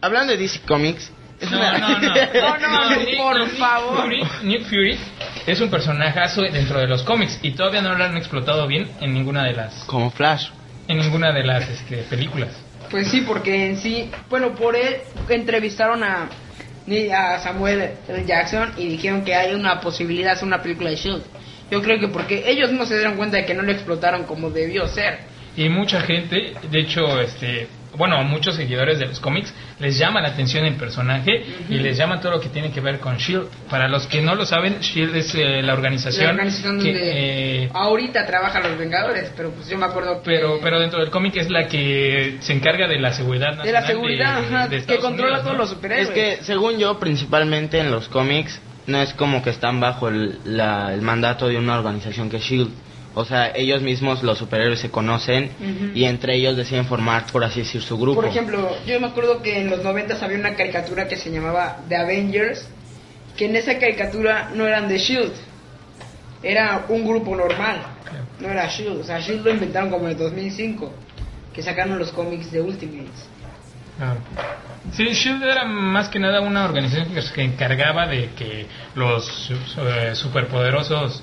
Hablando 0.00 0.32
de 0.32 0.38
DC 0.38 0.60
Comics, 0.66 1.12
es 1.42 1.50
No, 1.50 1.78
no, 1.78 1.98
no. 1.98 2.14
No, 2.34 2.58
no, 2.58 2.96
Nick- 3.00 3.16
por 3.18 3.38
Nick 3.40 3.56
favor. 3.58 4.02
Fury, 4.04 4.22
Nick 4.44 4.62
Fury 4.64 4.98
es 5.46 5.60
un 5.60 5.70
personajazo 5.70 6.42
dentro 6.42 6.78
de 6.80 6.86
los 6.86 7.02
cómics 7.02 7.38
y 7.42 7.52
todavía 7.52 7.82
no 7.82 7.94
lo 7.94 8.04
han 8.04 8.16
explotado 8.16 8.66
bien 8.66 8.88
en 9.00 9.12
ninguna 9.12 9.44
de 9.44 9.52
las 9.54 9.74
como 9.84 10.10
Flash. 10.10 10.48
en 10.88 10.98
ninguna 10.98 11.32
de 11.32 11.44
las 11.44 11.68
este, 11.68 11.98
películas. 12.08 12.50
Pues 12.90 13.08
sí, 13.08 13.22
porque 13.22 13.66
en 13.70 13.76
sí, 13.78 14.10
bueno, 14.28 14.54
por 14.54 14.76
él 14.76 14.96
entrevistaron 15.28 16.02
a, 16.04 16.28
ni- 16.86 17.08
a 17.10 17.38
Samuel 17.40 17.90
L. 18.08 18.24
Jackson 18.26 18.72
y 18.76 18.86
dijeron 18.88 19.24
que 19.24 19.34
hay 19.34 19.54
una 19.54 19.80
posibilidad 19.80 20.28
de 20.28 20.32
hacer 20.32 20.46
una 20.46 20.62
película 20.62 20.90
de 20.90 20.96
Shield. 20.96 21.22
Yo 21.70 21.80
creo 21.80 21.98
que 21.98 22.08
porque 22.08 22.44
ellos 22.50 22.70
no 22.70 22.84
se 22.84 22.94
dieron 22.96 23.16
cuenta 23.16 23.38
de 23.38 23.46
que 23.46 23.54
no 23.54 23.62
lo 23.62 23.72
explotaron 23.72 24.24
como 24.24 24.50
debió 24.50 24.86
ser. 24.88 25.20
Y 25.56 25.68
mucha 25.70 26.00
gente, 26.02 26.52
de 26.70 26.80
hecho, 26.80 27.18
este, 27.20 27.66
bueno, 27.96 28.16
a 28.16 28.22
muchos 28.22 28.54
seguidores 28.56 28.98
de 28.98 29.06
los 29.06 29.20
cómics 29.20 29.52
les 29.78 29.98
llama 29.98 30.20
la 30.20 30.28
atención 30.28 30.64
el 30.64 30.74
personaje 30.76 31.44
y 31.68 31.74
les 31.78 31.96
llama 31.96 32.20
todo 32.20 32.32
lo 32.32 32.40
que 32.40 32.48
tiene 32.48 32.70
que 32.70 32.80
ver 32.80 32.98
con 33.00 33.16
Shield. 33.18 33.46
Para 33.68 33.88
los 33.88 34.06
que 34.06 34.22
no 34.22 34.34
lo 34.34 34.46
saben, 34.46 34.80
Shield 34.80 35.14
es 35.16 35.34
eh, 35.34 35.62
la 35.62 35.74
organización, 35.74 36.24
La 36.26 36.30
organización 36.32 36.80
que, 36.80 36.92
donde 36.92 37.64
eh, 37.64 37.70
ahorita 37.72 38.26
trabajan 38.26 38.62
los 38.62 38.78
Vengadores, 38.78 39.30
pero 39.36 39.50
pues 39.50 39.68
yo 39.68 39.76
me 39.78 39.86
acuerdo 39.86 40.22
que... 40.22 40.30
pero 40.30 40.58
pero 40.62 40.80
dentro 40.80 41.00
del 41.00 41.10
cómic 41.10 41.36
es 41.36 41.50
la 41.50 41.66
que 41.68 42.38
se 42.40 42.52
encarga 42.52 42.88
de 42.88 42.98
la 42.98 43.12
seguridad 43.12 43.56
nacional 43.56 43.66
de 43.66 43.72
la 43.72 43.86
seguridad, 43.86 44.38
ajá, 44.38 44.68
de 44.68 44.84
que 44.84 44.96
controla 44.98 45.32
Unidos, 45.32 45.44
todos 45.44 45.58
los 45.58 45.70
superhéroes. 45.70 46.08
Es 46.08 46.14
que, 46.14 46.44
según 46.44 46.78
yo, 46.78 46.98
principalmente 46.98 47.78
en 47.78 47.90
los 47.90 48.08
cómics, 48.08 48.60
no 48.86 49.00
es 49.00 49.12
como 49.14 49.42
que 49.42 49.50
están 49.50 49.80
bajo 49.80 50.08
el, 50.08 50.38
la- 50.44 50.92
el 50.94 51.02
mandato 51.02 51.46
de 51.48 51.56
una 51.58 51.78
organización 51.78 52.30
que 52.30 52.38
es 52.38 52.42
SHIELD. 52.44 52.68
O 53.14 53.24
sea, 53.24 53.52
ellos 53.54 53.82
mismos, 53.82 54.22
los 54.22 54.38
superhéroes, 54.38 54.80
se 54.80 54.90
conocen 54.90 55.50
y 55.94 56.04
entre 56.04 56.36
ellos 56.36 56.56
deciden 56.56 56.86
formar, 56.86 57.26
por 57.30 57.44
así 57.44 57.60
decir, 57.60 57.82
su 57.82 57.98
grupo. 57.98 58.20
Por 58.20 58.30
ejemplo, 58.30 58.76
yo 58.86 58.98
me 59.00 59.08
acuerdo 59.08 59.42
que 59.42 59.60
en 59.60 59.68
los 59.68 59.82
90 59.82 60.24
había 60.24 60.38
una 60.38 60.54
caricatura 60.54 61.06
que 61.08 61.16
se 61.16 61.30
llamaba 61.30 61.78
The 61.88 61.96
Avengers, 61.96 62.66
que 63.36 63.46
en 63.46 63.56
esa 63.56 63.78
caricatura 63.78 64.50
no 64.54 64.66
eran 64.66 64.88
de 64.88 64.98
Shield, 64.98 65.32
era 66.42 66.86
un 66.88 67.06
grupo 67.06 67.36
normal, 67.36 67.82
no 68.40 68.48
era 68.48 68.66
Shield, 68.68 69.00
o 69.00 69.04
sea, 69.04 69.20
Shield 69.20 69.44
lo 69.44 69.52
inventaron 69.52 69.90
como 69.90 70.06
en 70.06 70.12
el 70.12 70.16
2005, 70.18 70.92
que 71.52 71.62
sacaron 71.62 71.98
los 71.98 72.10
cómics 72.12 72.50
de 72.50 72.62
Ultimates. 72.62 73.28
Claro. 73.98 74.20
Sí, 74.92 75.04
Shield 75.04 75.44
era 75.44 75.64
más 75.64 76.08
que 76.08 76.18
nada 76.18 76.40
una 76.40 76.64
organización 76.64 77.14
que 77.14 77.22
se 77.22 77.42
encargaba 77.42 78.06
de 78.06 78.30
que 78.30 78.66
los 78.94 79.50
eh, 79.50 80.14
superpoderosos 80.14 81.22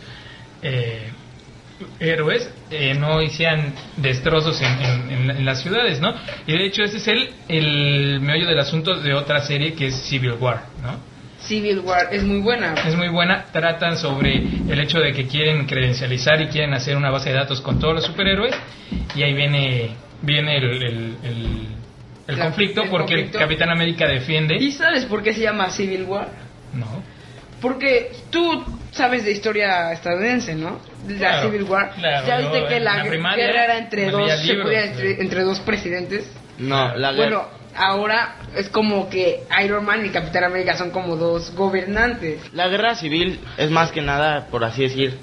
eh, 0.61 1.11
héroes 1.99 2.49
eh, 2.71 2.93
no 2.93 3.21
hicieran 3.21 3.73
destrozos 3.97 4.61
en, 4.61 4.67
en- 4.81 5.11
en 5.11 5.27
la- 5.27 5.33
en 5.37 5.45
las 5.45 5.61
ciudades, 5.61 5.99
¿no? 6.01 6.13
Y 6.47 6.53
de 6.57 6.65
hecho 6.65 6.83
ese 6.83 6.97
es 6.97 7.07
el, 7.07 7.29
el 7.47 8.19
meollo 8.21 8.47
del 8.47 8.59
asunto 8.59 8.95
de 8.99 9.13
otra 9.13 9.41
serie 9.41 9.73
que 9.73 9.87
es 9.87 9.95
Civil 9.95 10.33
War, 10.39 10.65
¿no? 10.81 10.97
Civil 11.41 11.79
War 11.79 12.09
es 12.11 12.23
muy 12.23 12.39
buena. 12.41 12.73
Es 12.85 12.95
muy 12.95 13.07
buena, 13.07 13.45
tratan 13.53 13.97
sobre 13.97 14.35
el 14.67 14.79
hecho 14.81 14.99
de 14.99 15.13
que 15.13 15.25
quieren 15.25 15.65
credencializar 15.67 16.41
y 16.41 16.47
quieren 16.47 16.73
hacer 16.73 16.97
una 16.97 17.09
base 17.11 17.29
de 17.29 17.35
datos 17.35 17.61
con 17.61 17.79
todos 17.79 17.95
los 17.95 18.03
superhéroes 18.05 18.53
y 19.15 19.23
ahí 19.23 19.33
viene 19.33 19.91
viene 20.21 20.57
el, 20.57 20.65
el, 20.65 21.15
el- 21.23 21.67
el 22.27 22.37
La- 22.37 22.43
conflicto 22.45 22.81
porque 22.91 23.13
conflicto. 23.13 23.37
el 23.37 23.43
Capitán 23.45 23.69
América 23.69 24.05
defiende 24.05 24.57
¿Y 24.59 24.71
sabes 24.73 25.05
por 25.05 25.23
qué 25.23 25.33
se 25.33 25.41
llama 25.41 25.69
Civil 25.69 26.03
War? 26.03 26.27
no 26.73 27.01
Porque 27.61 28.11
tú 28.29 28.63
sabes 28.91 29.25
de 29.25 29.31
historia 29.31 29.91
estadounidense, 29.91 30.55
¿no? 30.55 30.79
La 31.07 31.17
Claro, 31.17 31.49
Civil 31.49 31.63
War. 31.63 31.91
claro, 31.95 32.27
ya 32.27 32.37
viste 32.39 32.65
que 32.67 32.79
la, 32.79 32.97
la 33.03 33.09
primaria 33.09 33.47
guerra 33.47 33.63
era 33.65 33.77
entre 33.77 34.09
dos, 34.11 34.31
se 34.41 34.55
podía 34.55 34.85
entre 34.85 35.43
dos 35.43 35.59
presidentes. 35.61 36.29
No, 36.57 36.95
la 36.95 37.11
guerra. 37.11 37.23
Bueno, 37.27 37.47
ahora 37.75 38.35
es 38.55 38.69
como 38.69 39.09
que 39.09 39.43
Iron 39.63 39.85
Man 39.85 40.05
y 40.05 40.09
Capitán 40.09 40.43
América 40.43 40.75
son 40.77 40.91
como 40.91 41.15
dos 41.15 41.53
gobernantes. 41.55 42.41
La 42.53 42.67
guerra 42.67 42.95
civil 42.95 43.39
es 43.57 43.69
más 43.71 43.91
que 43.91 44.01
nada, 44.01 44.47
por 44.47 44.63
así 44.63 44.83
decir, 44.83 45.17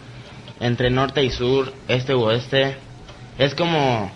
entre 0.61 0.91
norte 0.91 1.23
y 1.23 1.31
sur, 1.31 1.73
este 1.89 2.15
u 2.15 2.23
oeste. 2.23 2.77
Es 3.39 3.55
como 3.55 4.11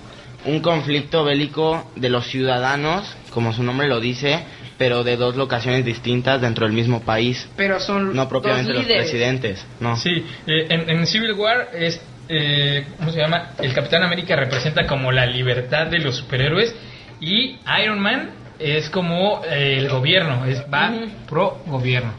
un 0.46 0.60
conflicto 0.60 1.24
bélico 1.24 1.90
de 1.96 2.08
los 2.08 2.26
ciudadanos, 2.28 3.14
como 3.30 3.52
su 3.52 3.62
nombre 3.62 3.86
lo 3.88 4.00
dice, 4.00 4.42
pero 4.80 5.04
de 5.04 5.18
dos 5.18 5.36
locaciones 5.36 5.84
distintas 5.84 6.40
dentro 6.40 6.64
del 6.64 6.72
mismo 6.74 7.02
país. 7.02 7.46
Pero 7.54 7.78
son 7.80 8.16
No 8.16 8.30
propiamente 8.30 8.72
dos 8.72 8.86
los 8.86 8.96
presidentes, 8.96 9.62
no. 9.78 9.94
sí 9.98 10.24
eh, 10.46 10.66
en, 10.70 10.88
en 10.88 11.06
Civil 11.06 11.34
War 11.34 11.68
es 11.74 12.00
eh, 12.30 12.86
cómo 12.96 13.12
se 13.12 13.18
llama 13.20 13.50
el 13.58 13.74
Capitán 13.74 14.02
América 14.04 14.36
representa 14.36 14.86
como 14.86 15.12
la 15.12 15.26
libertad 15.26 15.88
de 15.88 15.98
los 15.98 16.16
superhéroes 16.16 16.74
y 17.20 17.58
Iron 17.84 18.00
Man 18.00 18.30
es 18.58 18.88
como 18.88 19.42
eh, 19.44 19.76
el 19.76 19.90
gobierno 19.90 20.46
es 20.46 20.62
va 20.72 20.90
pro 21.28 21.60
gobierno 21.66 22.14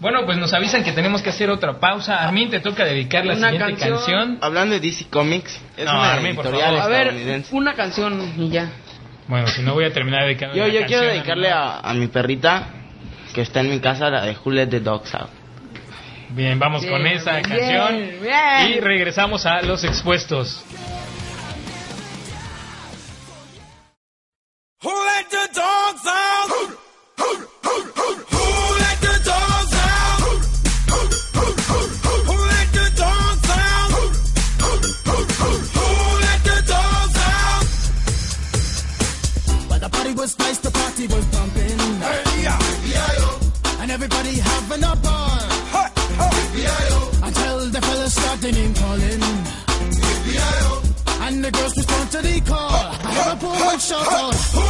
bueno 0.00 0.24
pues 0.26 0.38
nos 0.38 0.52
avisan 0.52 0.82
que 0.82 0.90
tenemos 0.90 1.22
que 1.22 1.30
hacer 1.30 1.50
otra 1.50 1.78
pausa 1.78 2.16
Armin 2.16 2.50
te 2.50 2.58
toca 2.58 2.84
dedicar 2.84 3.24
la 3.24 3.34
Una 3.34 3.50
siguiente 3.52 3.76
canción. 3.76 3.96
canción 3.98 4.38
Hablando 4.40 4.74
de 4.74 4.80
DC 4.80 5.06
Comics, 5.08 5.60
es 5.76 5.84
No, 5.84 5.92
una 5.92 6.14
Armin, 6.14 6.34
por 6.34 6.46
editorial 6.46 6.78
favor. 6.78 6.82
A 6.82 6.88
ver, 6.88 7.42
una 7.52 7.74
canción 7.74 8.32
y 8.38 8.48
ya. 8.48 8.68
Bueno 9.30 9.46
si 9.46 9.62
no 9.62 9.72
voy 9.72 9.84
a 9.84 9.92
terminar 9.92 10.24
dedicando 10.24 10.54
Yo, 10.56 10.66
la 10.66 10.72
yo 10.72 10.84
quiero 10.86 11.04
dedicarle 11.04 11.48
a, 11.50 11.78
a 11.80 11.94
mi 11.94 12.08
perrita, 12.08 12.66
que 13.32 13.40
está 13.40 13.60
en 13.60 13.70
mi 13.70 13.80
casa, 13.80 14.10
la 14.10 14.22
de 14.26 14.36
Who 14.44 14.50
Let 14.50 14.66
the 14.66 14.80
Dogs 14.80 15.14
Out. 15.14 15.30
Bien, 16.30 16.58
vamos 16.58 16.82
Bien, 16.82 16.92
con 16.92 17.06
esa 17.06 17.32
bien, 17.38 17.42
canción 17.44 17.96
bien. 18.22 18.72
y 18.76 18.80
regresamos 18.80 19.46
a 19.46 19.62
los 19.62 19.82
expuestos. 19.84 20.62
Everybody 44.02 44.40
having 44.40 44.82
a 44.82 44.96
ball. 44.96 45.28
hey, 45.74 45.90
hey. 46.16 46.70
Until 47.22 47.66
the 47.66 47.80
fellas 47.82 48.14
started 48.14 48.54
name 48.54 48.72
calling. 48.72 49.22
And 51.26 51.44
the 51.44 51.50
girls 51.50 51.76
respond 51.76 52.10
to 52.12 52.22
the 52.22 52.40
call. 52.40 52.70
I 52.70 53.12
have 53.12 53.36
a 53.36 53.40
poor 53.44 53.66
one 53.66 53.78
shout 53.78 54.06
out. 54.06 54.69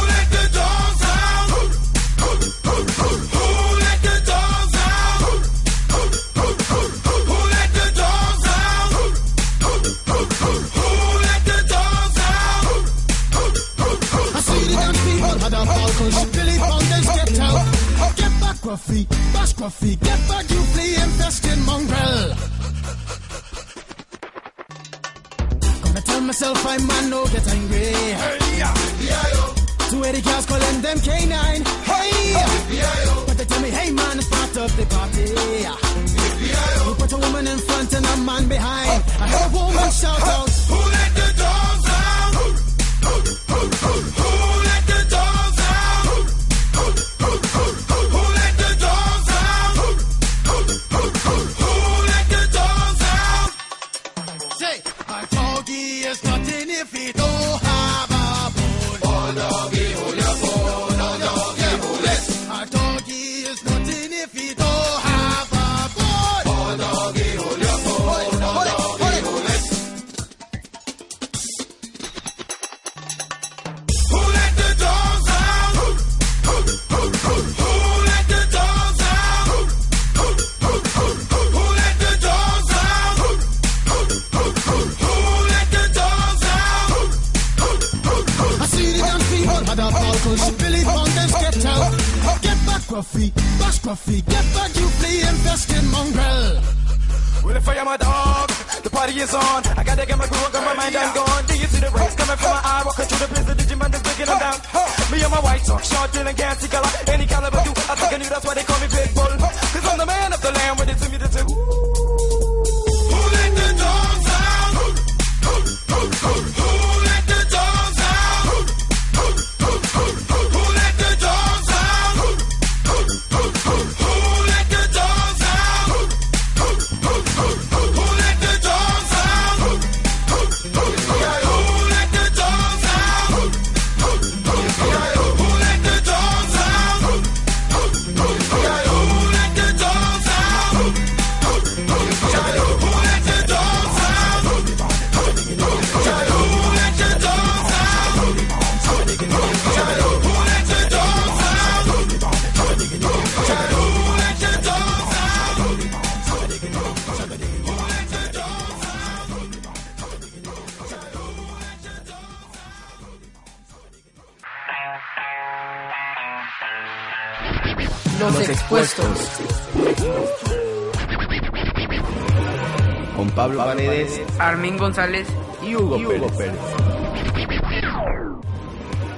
Paredes 173.65 174.21
Armin 174.39 174.77
González. 174.77 175.27
y 175.63 175.75
Hugo, 175.75 175.97
Pérez. 176.37 176.57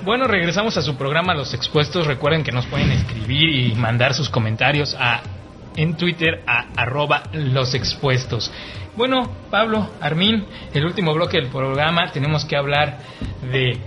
Bueno, 0.04 0.28
regresamos 0.28 0.76
a 0.76 0.82
su 0.82 0.98
programa 0.98 1.34
Los 1.34 1.54
Expuestos. 1.54 2.08
Recuerden 2.08 2.44
que 2.44 2.52
nos 2.52 2.66
pueden 2.66 2.92
escribir 2.92 3.50
y 3.50 3.74
mandar 3.76 4.14
sus 4.14 4.30
comentarios 4.30 4.96
a 5.00 5.22
en 5.78 5.96
Twitter 5.96 6.44
a 6.46 6.66
arroba 6.76 7.24
los 7.32 7.74
expuestos. 7.74 8.52
Bueno, 8.96 9.32
Pablo, 9.50 9.90
Armin, 10.02 10.46
el 10.74 10.86
último 10.86 11.14
bloque 11.14 11.38
del 11.38 11.48
programa 11.48 12.12
tenemos 12.12 12.46
que 12.46 12.58
hablar 12.58 13.00
de 13.50 13.78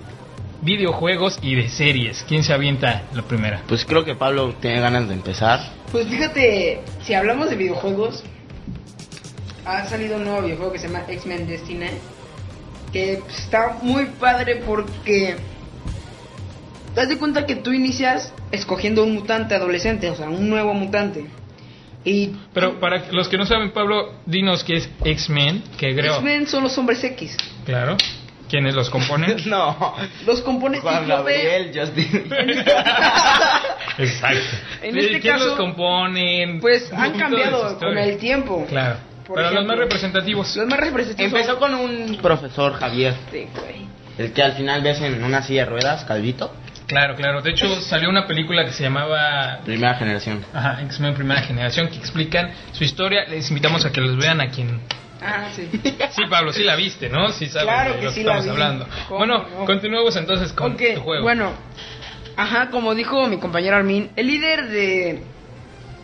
videojuegos 0.62 1.38
y 1.42 1.54
de 1.54 1.68
series. 1.68 2.24
¿Quién 2.26 2.42
se 2.42 2.54
avienta 2.54 3.02
la 3.12 3.22
primera? 3.22 3.62
Pues 3.68 3.84
creo 3.84 4.04
que 4.04 4.14
Pablo 4.14 4.54
tiene 4.60 4.80
ganas 4.80 5.06
de 5.06 5.14
empezar. 5.14 5.60
Pues 5.92 6.08
fíjate, 6.08 6.80
si 7.02 7.14
hablamos 7.14 7.50
de 7.50 7.56
videojuegos, 7.56 8.24
ha 9.66 9.86
salido 9.88 10.16
un 10.16 10.24
nuevo 10.24 10.42
videojuego 10.42 10.72
que 10.72 10.78
se 10.78 10.86
llama 10.86 11.04
X-Men 11.08 11.46
Destiny. 11.46 11.86
Que 12.92 13.20
pues, 13.22 13.38
está 13.40 13.78
muy 13.82 14.06
padre 14.06 14.62
porque. 14.64 15.36
Te 16.94 17.00
das 17.00 17.08
de 17.10 17.18
cuenta 17.18 17.44
que 17.44 17.56
tú 17.56 17.72
inicias 17.72 18.32
escogiendo 18.52 19.02
un 19.02 19.12
mutante 19.14 19.54
adolescente, 19.54 20.08
o 20.08 20.16
sea, 20.16 20.30
un 20.30 20.48
nuevo 20.48 20.72
mutante. 20.72 21.26
Y 22.04 22.30
Pero 22.54 22.78
para 22.78 23.10
los 23.10 23.28
que 23.28 23.36
no 23.36 23.44
saben, 23.44 23.72
Pablo, 23.72 24.14
dinos 24.24 24.64
qué 24.64 24.76
es 24.76 24.88
X-Men, 25.04 25.62
que 25.76 25.94
creo... 25.94 26.14
X-Men 26.14 26.46
son 26.46 26.62
los 26.62 26.78
hombres 26.78 27.02
X. 27.02 27.36
Claro. 27.66 27.96
¿Quiénes 28.48 28.74
los 28.74 28.88
componen? 28.88 29.36
No. 29.46 29.94
Los 30.24 30.40
compones 30.40 30.80
Juan 30.80 31.00
Cíclope. 31.00 31.32
Gabriel, 31.32 31.72
Justin. 31.74 32.32
Exacto. 33.98 34.56
En 34.82 34.96
este 34.96 35.20
¿Quién 35.20 35.34
caso, 35.34 35.46
los 35.48 35.56
componen? 35.56 36.60
Pues 36.60 36.90
han 36.92 37.18
cambiado 37.18 37.76
con 37.78 37.98
el 37.98 38.16
tiempo. 38.18 38.64
Claro. 38.68 38.98
Por 39.26 39.36
Pero 39.36 39.50
los 39.50 39.66
más 39.66 39.78
representativos. 39.78 40.56
Los 40.56 40.66
más 40.68 40.78
representativos. 40.80 41.32
Empezó 41.32 41.58
con 41.58 41.74
un 41.74 42.16
profesor 42.22 42.74
Javier, 42.74 43.14
Sí, 43.32 43.46
güey. 43.58 43.86
el 44.18 44.32
que 44.32 44.42
al 44.42 44.52
final 44.52 44.82
ves 44.82 45.00
en 45.00 45.22
una 45.24 45.42
silla 45.42 45.64
de 45.64 45.70
ruedas, 45.70 46.04
Calvito, 46.04 46.54
Claro, 46.86 47.16
claro. 47.16 47.42
De 47.42 47.50
hecho, 47.50 47.80
salió 47.80 48.08
una 48.08 48.28
película 48.28 48.64
que 48.64 48.70
se 48.70 48.84
llamaba 48.84 49.58
primera 49.64 49.94
generación. 49.96 50.44
Ajá, 50.54 50.80
X-Men 50.82 51.14
Primera 51.14 51.42
Generación, 51.42 51.88
que 51.88 51.96
explican 51.96 52.52
su 52.70 52.84
historia. 52.84 53.24
Les 53.28 53.48
invitamos 53.50 53.84
a 53.84 53.90
que 53.90 54.00
los 54.00 54.16
vean 54.16 54.40
a 54.40 54.50
quien... 54.50 54.80
Ah, 55.20 55.48
sí. 55.52 55.68
Sí, 55.72 56.22
Pablo, 56.30 56.52
sí 56.52 56.62
la 56.62 56.76
viste, 56.76 57.08
¿no? 57.08 57.30
Sí 57.30 57.46
sabes 57.46 57.66
Claro 57.66 57.94
de 57.94 57.98
que 57.98 58.04
lo 58.04 58.10
sí 58.12 58.20
que 58.20 58.26
la 58.26 58.38
estamos 58.38 58.44
vi. 58.44 58.50
hablando. 58.62 58.86
¿Cómo 59.08 59.18
Bueno, 59.18 59.46
no? 59.58 59.64
continuemos 59.64 60.14
entonces 60.14 60.52
con 60.52 60.74
Ok, 60.74 60.82
tu 60.94 61.00
juego. 61.00 61.24
Bueno, 61.24 61.52
ajá, 62.36 62.70
como 62.70 62.94
dijo 62.94 63.26
mi 63.26 63.38
compañero 63.38 63.74
Armin, 63.74 64.10
el 64.14 64.26
líder 64.28 64.68
de, 64.68 65.10
El 65.10 65.18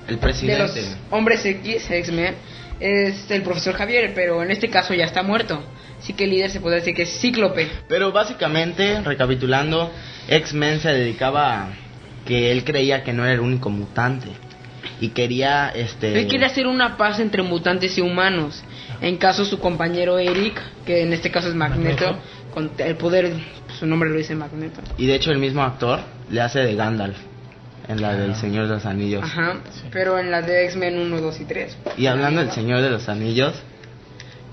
de 0.06 0.12
los 0.12 0.20
presidente. 0.20 0.82
hombres 1.10 1.44
X, 1.46 1.88
X-Men, 1.92 2.34
es 2.82 3.30
el 3.30 3.42
profesor 3.42 3.74
Javier, 3.74 4.12
pero 4.14 4.42
en 4.42 4.50
este 4.50 4.68
caso 4.68 4.92
ya 4.92 5.04
está 5.04 5.22
muerto. 5.22 5.62
Así 5.98 6.14
que 6.14 6.24
el 6.24 6.30
líder 6.30 6.50
se 6.50 6.60
podría 6.60 6.80
decir 6.80 6.94
que 6.94 7.02
es 7.02 7.20
Cíclope. 7.20 7.68
Pero 7.88 8.10
básicamente, 8.10 9.00
recapitulando, 9.02 9.92
X-Men 10.28 10.80
se 10.80 10.92
dedicaba 10.92 11.62
a 11.62 11.68
que 12.26 12.50
él 12.50 12.64
creía 12.64 13.04
que 13.04 13.12
no 13.12 13.24
era 13.24 13.34
el 13.34 13.40
único 13.40 13.70
mutante. 13.70 14.28
Y 15.00 15.10
quería, 15.10 15.68
este... 15.68 16.18
Él 16.18 16.26
quiere 16.26 16.46
hacer 16.46 16.66
una 16.66 16.96
paz 16.96 17.20
entre 17.20 17.42
mutantes 17.42 17.96
y 17.98 18.00
humanos. 18.00 18.64
En 19.00 19.16
caso 19.16 19.44
su 19.44 19.60
compañero 19.60 20.18
Eric, 20.18 20.60
que 20.84 21.02
en 21.02 21.12
este 21.12 21.30
caso 21.30 21.48
es 21.48 21.54
Magneto, 21.54 22.04
Magneto. 22.04 22.22
con 22.52 22.70
el 22.78 22.96
poder, 22.96 23.32
su 23.78 23.86
nombre 23.86 24.10
lo 24.10 24.16
dice 24.16 24.34
Magneto. 24.34 24.80
Y 24.98 25.06
de 25.06 25.14
hecho 25.14 25.30
el 25.30 25.38
mismo 25.38 25.62
actor 25.62 26.00
le 26.30 26.40
hace 26.40 26.60
de 26.60 26.74
Gandalf 26.74 27.31
en 27.92 28.02
la 28.02 28.14
del 28.14 28.34
Señor 28.36 28.66
de 28.68 28.74
los 28.74 28.86
Anillos. 28.86 29.22
Ajá, 29.24 29.56
pero 29.90 30.18
en 30.18 30.30
la 30.30 30.42
de 30.42 30.64
X-Men 30.66 30.98
1, 30.98 31.20
2 31.20 31.40
y 31.40 31.44
3. 31.44 31.76
Y 31.98 32.06
hablando 32.06 32.40
del 32.40 32.50
Señor 32.52 32.80
de 32.82 32.90
los 32.90 33.08
Anillos, 33.08 33.54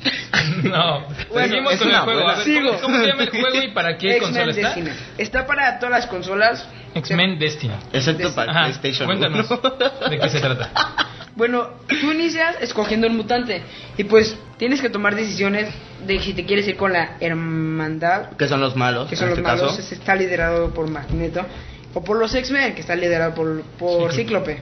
No, 0.64 1.06
Bueno, 1.30 1.48
seguimos 1.48 1.74
es 1.74 1.80
con 1.80 1.90
el 1.90 1.98
juego. 1.98 2.28
A 2.28 2.36
ver, 2.36 2.44
Sigo. 2.46 2.70
¿cómo, 2.70 2.82
cómo 2.82 2.98
se 3.00 3.08
llama 3.08 3.24
el 3.24 3.30
juego 3.30 3.64
y 3.64 3.72
para 3.74 3.98
qué 3.98 4.18
X-Men 4.18 4.22
consola 4.34 4.52
está? 4.52 4.68
Destiny. 4.76 4.90
Está 5.18 5.46
para 5.46 5.80
todas 5.80 5.92
las 5.92 6.08
consolas. 6.08 6.68
X-Men 6.96 7.38
Destiny. 7.40 7.74
excepto 7.94 8.34
para 8.34 8.52
Ajá, 8.52 8.62
PlayStation 8.66 9.08
cuéntanos 9.08 9.50
1. 9.52 10.10
de 10.10 10.20
qué 10.20 10.30
se 10.30 10.40
trata. 10.40 10.72
Bueno, 11.36 11.70
tú 11.88 12.12
inicias 12.12 12.58
escogiendo 12.60 13.08
un 13.08 13.16
mutante 13.16 13.62
y 13.98 14.04
pues 14.04 14.36
tienes 14.58 14.82
que 14.82 14.90
tomar 14.90 15.16
decisiones 15.16 15.70
de 16.06 16.20
si 16.20 16.34
te 16.34 16.44
quieres 16.44 16.68
ir 16.68 16.76
con 16.76 16.92
la 16.92 17.16
hermandad, 17.22 18.32
que 18.32 18.46
son 18.50 18.60
los 18.60 18.76
malos, 18.76 19.08
que 19.10 19.16
son 19.16 19.26
en 19.26 19.30
los 19.30 19.40
este 19.40 19.50
malos, 19.50 19.78
caso. 19.78 19.94
está 19.96 20.16
liderado 20.16 20.74
por 20.74 20.90
Magneto, 20.90 21.46
o 21.94 22.04
por 22.04 22.18
los 22.18 22.34
X-Men, 22.36 22.74
que 22.76 22.82
está 22.82 22.96
liderado 22.96 23.34
por, 23.34 23.62
por 23.78 24.12
Cíclope. 24.14 24.62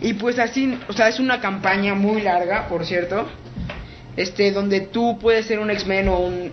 Y 0.00 0.14
pues 0.14 0.38
así, 0.38 0.78
o 0.88 0.92
sea, 0.92 1.08
es 1.08 1.20
una 1.20 1.40
campaña 1.40 1.94
muy 1.94 2.22
larga, 2.22 2.68
por 2.68 2.84
cierto, 2.84 3.26
este, 4.16 4.52
donde 4.52 4.80
tú 4.80 5.18
puedes 5.20 5.46
ser 5.46 5.58
un 5.58 5.70
X-Men 5.70 6.08
o 6.08 6.18
un, 6.18 6.52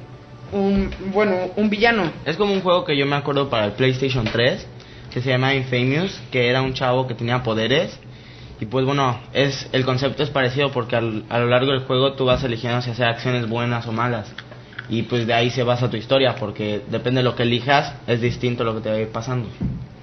un, 0.52 0.92
bueno, 1.12 1.36
un 1.56 1.70
villano. 1.70 2.12
Es 2.26 2.38
como 2.38 2.54
un 2.54 2.62
juego 2.62 2.86
que 2.86 2.96
yo 2.98 3.06
me 3.06 3.16
acuerdo 3.16 3.50
para 3.50 3.66
el 3.66 3.72
PlayStation 3.74 4.26
3, 4.26 4.66
que 5.12 5.22
se 5.22 5.30
llama 5.30 5.56
Infamous, 5.56 6.20
que 6.32 6.50
era 6.50 6.62
un 6.62 6.74
chavo 6.74 7.08
que 7.08 7.16
tenía 7.16 7.42
poderes. 7.44 7.98
Y 8.62 8.66
pues 8.66 8.86
bueno, 8.86 9.20
es 9.34 9.70
el 9.72 9.86
concepto 9.86 10.22
es 10.22 10.30
parecido 10.30 10.72
porque 10.72 10.96
al- 10.98 11.24
a 11.30 11.40
lo 11.40 11.48
largo 11.48 11.72
del 11.72 11.82
juego 11.82 12.14
tú 12.14 12.26
vas 12.26 12.44
eligiendo 12.44 12.82
si 12.82 12.90
hacer 12.92 13.08
acciones 13.08 13.48
buenas 13.48 13.88
o 13.88 13.92
malas. 13.94 14.32
Y 14.90 15.04
pues 15.04 15.26
de 15.26 15.34
ahí 15.34 15.50
se 15.50 15.64
basa 15.64 15.90
tu 15.90 15.98
historia, 15.98 16.36
porque 16.36 16.82
depende 16.90 17.20
de 17.20 17.24
lo 17.24 17.36
que 17.36 17.44
elijas, 17.44 17.94
es 18.08 18.22
distinto 18.22 18.64
lo 18.64 18.76
que 18.76 18.82
te 18.82 18.90
va 18.90 18.96
a 18.96 19.00
ir 19.00 19.10
pasando. 19.10 19.48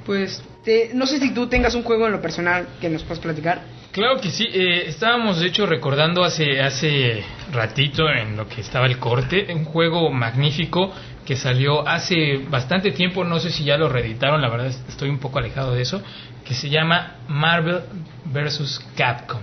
Pues, 0.06 0.42
te- 0.64 0.90
no 0.94 1.04
sé 1.06 1.18
si 1.18 1.34
tú 1.34 1.48
tengas 1.48 1.74
un 1.74 1.82
juego 1.82 2.06
en 2.06 2.12
lo 2.12 2.22
personal 2.22 2.68
que 2.80 2.88
nos 2.88 3.02
puedas 3.02 3.18
platicar. 3.18 3.62
Claro 3.92 4.20
que 4.20 4.30
sí, 4.30 4.46
eh, 4.52 4.84
estábamos 4.86 5.40
de 5.40 5.48
hecho 5.48 5.66
recordando 5.66 6.22
hace, 6.22 6.60
hace 6.60 7.24
ratito 7.52 8.08
en 8.08 8.36
lo 8.36 8.46
que 8.48 8.60
estaba 8.60 8.86
el 8.86 8.98
corte, 8.98 9.46
un 9.52 9.64
juego 9.64 10.10
magnífico 10.10 10.92
que 11.24 11.34
salió 11.34 11.86
hace 11.88 12.38
bastante 12.48 12.92
tiempo, 12.92 13.24
no 13.24 13.40
sé 13.40 13.50
si 13.50 13.64
ya 13.64 13.76
lo 13.76 13.88
reeditaron, 13.88 14.40
la 14.42 14.48
verdad 14.48 14.66
estoy 14.66 15.08
un 15.08 15.18
poco 15.18 15.38
alejado 15.38 15.74
de 15.74 15.82
eso, 15.82 16.02
que 16.44 16.54
se 16.54 16.68
llama 16.68 17.16
Marvel 17.26 17.80
vs. 18.26 18.84
Capcom. 18.96 19.40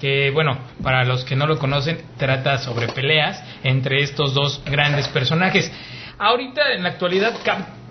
Que 0.00 0.30
bueno, 0.32 0.58
para 0.82 1.04
los 1.04 1.24
que 1.24 1.36
no 1.36 1.46
lo 1.46 1.58
conocen, 1.60 2.00
trata 2.16 2.58
sobre 2.58 2.88
peleas 2.88 3.40
entre 3.62 4.02
estos 4.02 4.34
dos 4.34 4.62
grandes 4.64 5.06
personajes. 5.08 5.70
Ahorita 6.18 6.72
en 6.72 6.82
la 6.82 6.88
actualidad 6.88 7.34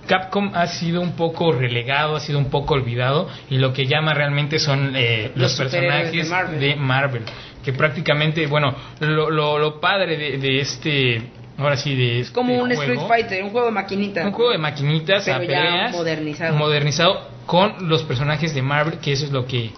Capcom 0.07 0.51
ha 0.55 0.67
sido 0.67 1.01
un 1.01 1.13
poco 1.13 1.51
relegado, 1.51 2.15
ha 2.15 2.19
sido 2.19 2.39
un 2.39 2.49
poco 2.49 2.73
olvidado 2.73 3.29
y 3.49 3.57
lo 3.57 3.73
que 3.73 3.85
llama 3.85 4.13
realmente 4.13 4.59
son 4.59 4.93
eh, 4.95 5.31
los, 5.35 5.55
personajes 5.55 6.11
de 6.11 6.23
Marvel. 6.29 6.59
de 6.59 6.75
Marvel, 6.75 7.23
que 7.63 7.73
prácticamente, 7.73 8.47
bueno, 8.47 8.75
lo, 8.99 9.29
lo, 9.29 9.59
lo 9.59 9.79
padre 9.79 10.17
de, 10.17 10.37
de 10.37 10.59
este, 10.59 11.21
ahora 11.57 11.77
sí, 11.77 11.95
de 11.95 12.21
Es 12.21 12.31
como 12.31 12.51
este 12.51 12.63
un 12.63 12.75
juego, 12.75 12.91
Street 12.93 13.07
Fighter, 13.07 13.43
un 13.43 13.49
juego 13.51 13.67
de 13.67 13.73
maquinita. 13.73 14.25
un 14.25 14.31
juego 14.31 14.51
de 14.51 14.57
maquinitas 14.57 15.27
a 15.27 15.37
Pero 15.37 15.51
ya 15.51 15.61
peleas, 15.61 15.91
modernizado. 15.91 16.55
modernizado 16.55 17.27
con 17.45 17.89
los 17.89 18.03
personajes 18.03 18.53
de 18.53 18.61
Marvel, 18.61 18.99
que 18.99 19.13
eso 19.13 19.25
es 19.25 19.31
lo 19.31 19.45
que 19.45 19.71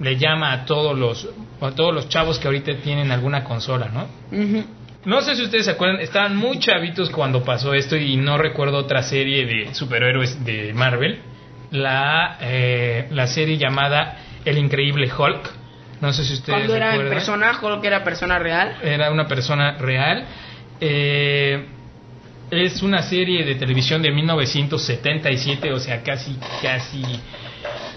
le 0.00 0.16
llama 0.16 0.52
a 0.52 0.64
todos 0.64 0.98
los 0.98 1.28
a 1.60 1.70
todos 1.72 1.94
los 1.94 2.08
chavos 2.08 2.38
que 2.38 2.48
ahorita 2.48 2.76
tienen 2.82 3.12
alguna 3.12 3.44
consola, 3.44 3.88
¿no? 3.88 4.06
Ujú. 4.32 4.64
No 5.04 5.22
sé 5.22 5.34
si 5.34 5.42
ustedes 5.44 5.64
se 5.64 5.70
acuerdan, 5.72 6.00
estaban 6.00 6.36
muy 6.36 6.58
chavitos 6.58 7.08
cuando 7.10 7.42
pasó 7.42 7.72
esto 7.72 7.96
y 7.96 8.16
no 8.16 8.36
recuerdo 8.36 8.76
otra 8.78 9.02
serie 9.02 9.46
de 9.46 9.74
superhéroes 9.74 10.44
de 10.44 10.72
Marvel. 10.74 11.20
La, 11.70 12.36
eh, 12.40 13.06
la 13.10 13.26
serie 13.26 13.56
llamada 13.56 14.16
El 14.44 14.58
Increíble 14.58 15.10
Hulk. 15.16 15.50
No 16.00 16.12
sé 16.12 16.24
si 16.24 16.34
ustedes 16.34 16.58
Cuando 16.58 16.76
era 16.76 16.90
recuerdan. 16.90 17.14
persona, 17.14 17.58
Hulk 17.62 17.84
era 17.84 18.04
persona 18.04 18.38
real. 18.38 18.76
Era 18.82 19.10
una 19.10 19.26
persona 19.26 19.72
real. 19.78 20.24
Eh, 20.80 21.66
es 22.50 22.82
una 22.82 23.02
serie 23.02 23.44
de 23.44 23.54
televisión 23.54 24.02
de 24.02 24.10
1977, 24.10 25.72
o 25.72 25.78
sea, 25.78 26.02
casi, 26.02 26.36
casi 26.60 27.02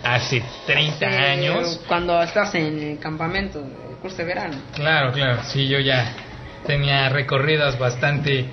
hace 0.04 0.44
30 0.68 1.06
Eh, 1.10 1.32
años. 1.32 1.82
Cuando 1.88 2.22
estás 2.22 2.54
en 2.56 2.80
el 2.92 3.00
campamento, 3.00 3.60
el 3.90 3.96
curso 3.98 4.18
de 4.18 4.26
verano. 4.26 4.56
Claro, 4.76 5.12
claro, 5.12 5.42
sí, 5.46 5.68
yo 5.68 5.80
ya 5.80 6.14
tenía 6.66 7.10
recorridas 7.10 7.78
bastante, 7.80 8.46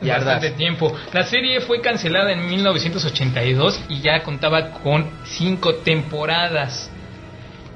bastante 0.00 0.50
tiempo. 0.52 0.94
La 1.12 1.24
serie 1.24 1.60
fue 1.60 1.80
cancelada 1.80 2.32
en 2.32 2.46
1982 2.48 3.84
y 3.88 4.00
ya 4.00 4.22
contaba 4.22 4.70
con 4.82 5.10
cinco 5.24 5.76
temporadas. 5.76 6.90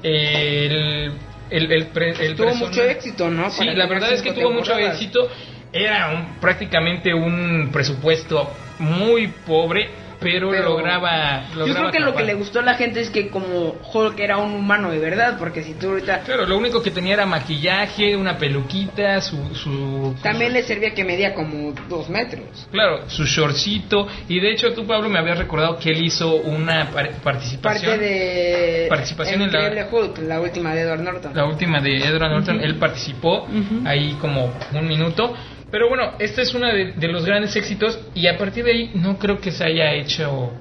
El, 0.03 1.13
el, 1.49 1.71
el, 1.71 1.87
pre- 1.87 2.11
el 2.25 2.35
Tuvo 2.35 2.47
persona- 2.47 2.67
mucho 2.67 2.83
éxito, 2.83 3.29
¿no? 3.29 3.49
Sí, 3.51 3.65
la 3.65 3.85
verdad 3.87 4.13
es 4.13 4.21
que 4.21 4.31
tuvo 4.33 4.51
mucho 4.51 4.77
éxito. 4.77 5.29
Era 5.71 6.09
un- 6.11 6.39
prácticamente 6.39 7.13
un 7.13 7.69
presupuesto 7.71 8.51
muy 8.79 9.27
pobre, 9.45 9.89
pero, 10.19 10.49
Pero 10.49 10.69
lograba, 10.69 11.45
Yo 11.53 11.59
lograba 11.59 11.79
creo 11.79 11.91
que 11.91 11.99
lo 11.99 12.05
que 12.07 12.11
atrapar. 12.11 12.25
le 12.25 12.33
gustó 12.33 12.59
a 12.59 12.63
la 12.63 12.73
gente 12.75 12.99
es 13.01 13.09
que 13.09 13.29
como 13.29 13.75
Hulk 13.93 14.19
era 14.19 14.37
un 14.37 14.53
humano 14.53 14.91
de 14.91 14.99
verdad, 14.99 15.37
porque 15.39 15.63
si 15.63 15.73
tú 15.75 15.89
ahorita... 15.89 16.19
Claro, 16.21 16.45
lo 16.45 16.57
único 16.57 16.81
que 16.83 16.91
tenía 16.91 17.13
era 17.13 17.25
maquillaje, 17.25 18.15
una 18.15 18.37
peluquita, 18.37 19.21
su... 19.21 19.37
su 19.55 20.15
También 20.21 20.53
le 20.53 20.63
servía 20.63 20.93
que 20.93 21.03
medía 21.05 21.33
como 21.33 21.73
dos 21.87 22.09
metros. 22.09 22.67
Claro, 22.71 23.09
su 23.09 23.25
shortcito. 23.25 24.07
Y 24.27 24.39
de 24.39 24.51
hecho 24.51 24.73
tú, 24.73 24.85
Pablo, 24.85 25.09
me 25.09 25.19
habías 25.19 25.37
recordado 25.37 25.77
que 25.79 25.89
él 25.91 26.03
hizo 26.03 26.35
una 26.35 26.89
par- 26.91 27.11
participación. 27.23 27.91
Parte 27.91 28.05
de... 28.05 28.85
Participación 28.89 29.41
en 29.41 29.51
la- 29.51 29.87
Hulk, 29.91 30.17
la 30.19 30.41
última 30.41 30.73
de 30.75 30.81
Edward 30.81 31.01
Norton. 31.01 31.31
La 31.33 31.45
última 31.45 31.79
de 31.79 31.97
Edward 31.97 32.29
Norton, 32.31 32.57
Ujú. 32.57 32.65
él 32.65 32.75
participó 32.75 33.43
Ujú. 33.43 33.81
ahí 33.85 34.17
como 34.19 34.53
un 34.73 34.87
minuto. 34.87 35.33
Pero 35.71 35.87
bueno, 35.87 36.13
esta 36.19 36.41
es 36.41 36.53
una 36.53 36.73
de, 36.73 37.07
los 37.07 37.25
grandes 37.25 37.55
éxitos 37.55 37.99
y 38.15 38.27
a 38.27 38.37
partir 38.37 38.65
de 38.65 38.71
ahí 38.71 38.91
no 38.95 39.17
creo 39.17 39.39
que 39.39 39.51
se 39.51 39.63
haya 39.63 39.93
hecho 39.93 40.51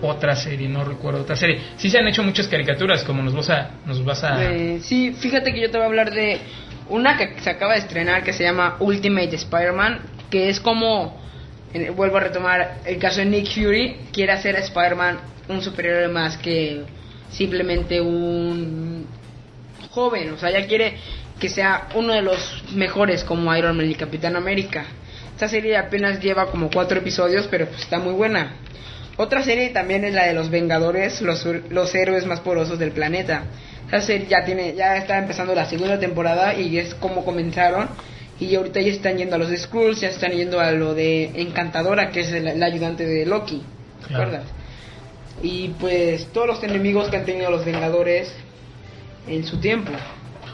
otra 0.00 0.34
serie, 0.34 0.68
no 0.68 0.84
recuerdo 0.84 1.22
otra 1.22 1.36
serie. 1.36 1.60
Sí 1.76 1.90
se 1.90 1.98
han 1.98 2.08
hecho 2.08 2.22
muchas 2.22 2.48
caricaturas, 2.48 3.04
como 3.04 3.22
nos 3.22 3.34
vas 3.34 3.50
a... 3.50 3.70
Nos 3.84 4.04
vas 4.04 4.24
a 4.24 4.42
Eh, 4.42 4.80
sí, 4.80 5.12
fíjate 5.12 5.52
que 5.52 5.60
yo 5.60 5.70
te 5.70 5.76
voy 5.76 5.84
a 5.84 5.86
hablar 5.88 6.12
de 6.12 6.38
una 6.88 7.16
que 7.16 7.40
se 7.40 7.50
acaba 7.50 7.74
de 7.74 7.80
estrenar 7.80 8.24
que 8.24 8.32
se 8.32 8.42
llama 8.42 8.76
Ultimate 8.80 9.34
Spider-Man, 9.36 10.00
que 10.30 10.48
es 10.48 10.60
como, 10.60 11.20
eh, 11.74 11.90
vuelvo 11.90 12.16
a 12.16 12.20
retomar 12.20 12.78
el 12.84 12.98
caso 12.98 13.20
de 13.20 13.26
Nick 13.26 13.52
Fury, 13.52 13.96
quiere 14.12 14.32
hacer 14.32 14.56
a 14.56 14.60
Spider-Man 14.60 15.18
un 15.48 15.60
superhéroe 15.62 16.08
más 16.08 16.36
que 16.38 16.82
simplemente 17.30 18.00
un 18.00 19.06
joven, 19.90 20.32
o 20.32 20.38
sea, 20.38 20.50
ya 20.50 20.66
quiere 20.66 20.96
que 21.42 21.48
sea 21.48 21.88
uno 21.96 22.12
de 22.14 22.22
los 22.22 22.62
mejores 22.72 23.24
como 23.24 23.52
Iron 23.56 23.76
Man 23.76 23.90
y 23.90 23.96
Capitán 23.96 24.36
América. 24.36 24.84
Esta 25.34 25.48
serie 25.48 25.76
apenas 25.76 26.20
lleva 26.20 26.52
como 26.52 26.70
cuatro 26.70 27.00
episodios, 27.00 27.48
pero 27.50 27.66
pues 27.66 27.80
está 27.80 27.98
muy 27.98 28.12
buena. 28.12 28.52
Otra 29.16 29.42
serie 29.42 29.70
también 29.70 30.04
es 30.04 30.14
la 30.14 30.26
de 30.26 30.34
los 30.34 30.50
Vengadores, 30.50 31.20
los, 31.20 31.44
los 31.68 31.92
héroes 31.96 32.26
más 32.26 32.38
poderosos 32.38 32.78
del 32.78 32.92
planeta. 32.92 33.42
Esa 33.88 34.02
serie 34.02 34.28
ya 34.28 34.44
tiene, 34.44 34.74
ya 34.76 34.96
está 34.96 35.18
empezando 35.18 35.52
la 35.52 35.64
segunda 35.64 35.98
temporada 35.98 36.54
y 36.54 36.78
es 36.78 36.94
como 36.94 37.24
comenzaron. 37.24 37.88
Y 38.38 38.54
ahorita 38.54 38.80
ya 38.80 38.92
están 38.92 39.16
yendo 39.16 39.34
a 39.34 39.38
los 39.40 39.50
Skrulls, 39.50 40.00
ya 40.00 40.10
están 40.10 40.30
yendo 40.30 40.60
a 40.60 40.70
lo 40.70 40.94
de 40.94 41.24
Encantadora, 41.42 42.12
que 42.12 42.20
es 42.20 42.30
el, 42.30 42.46
el 42.46 42.62
ayudante 42.62 43.04
de 43.04 43.26
Loki. 43.26 43.64
¿Te 44.02 44.14
Claro. 44.14 44.44
Y 45.42 45.70
pues 45.80 46.26
todos 46.26 46.46
los 46.46 46.62
enemigos 46.62 47.08
que 47.08 47.16
han 47.16 47.24
tenido 47.24 47.50
los 47.50 47.64
Vengadores 47.64 48.32
en 49.26 49.44
su 49.44 49.58
tiempo. 49.58 49.90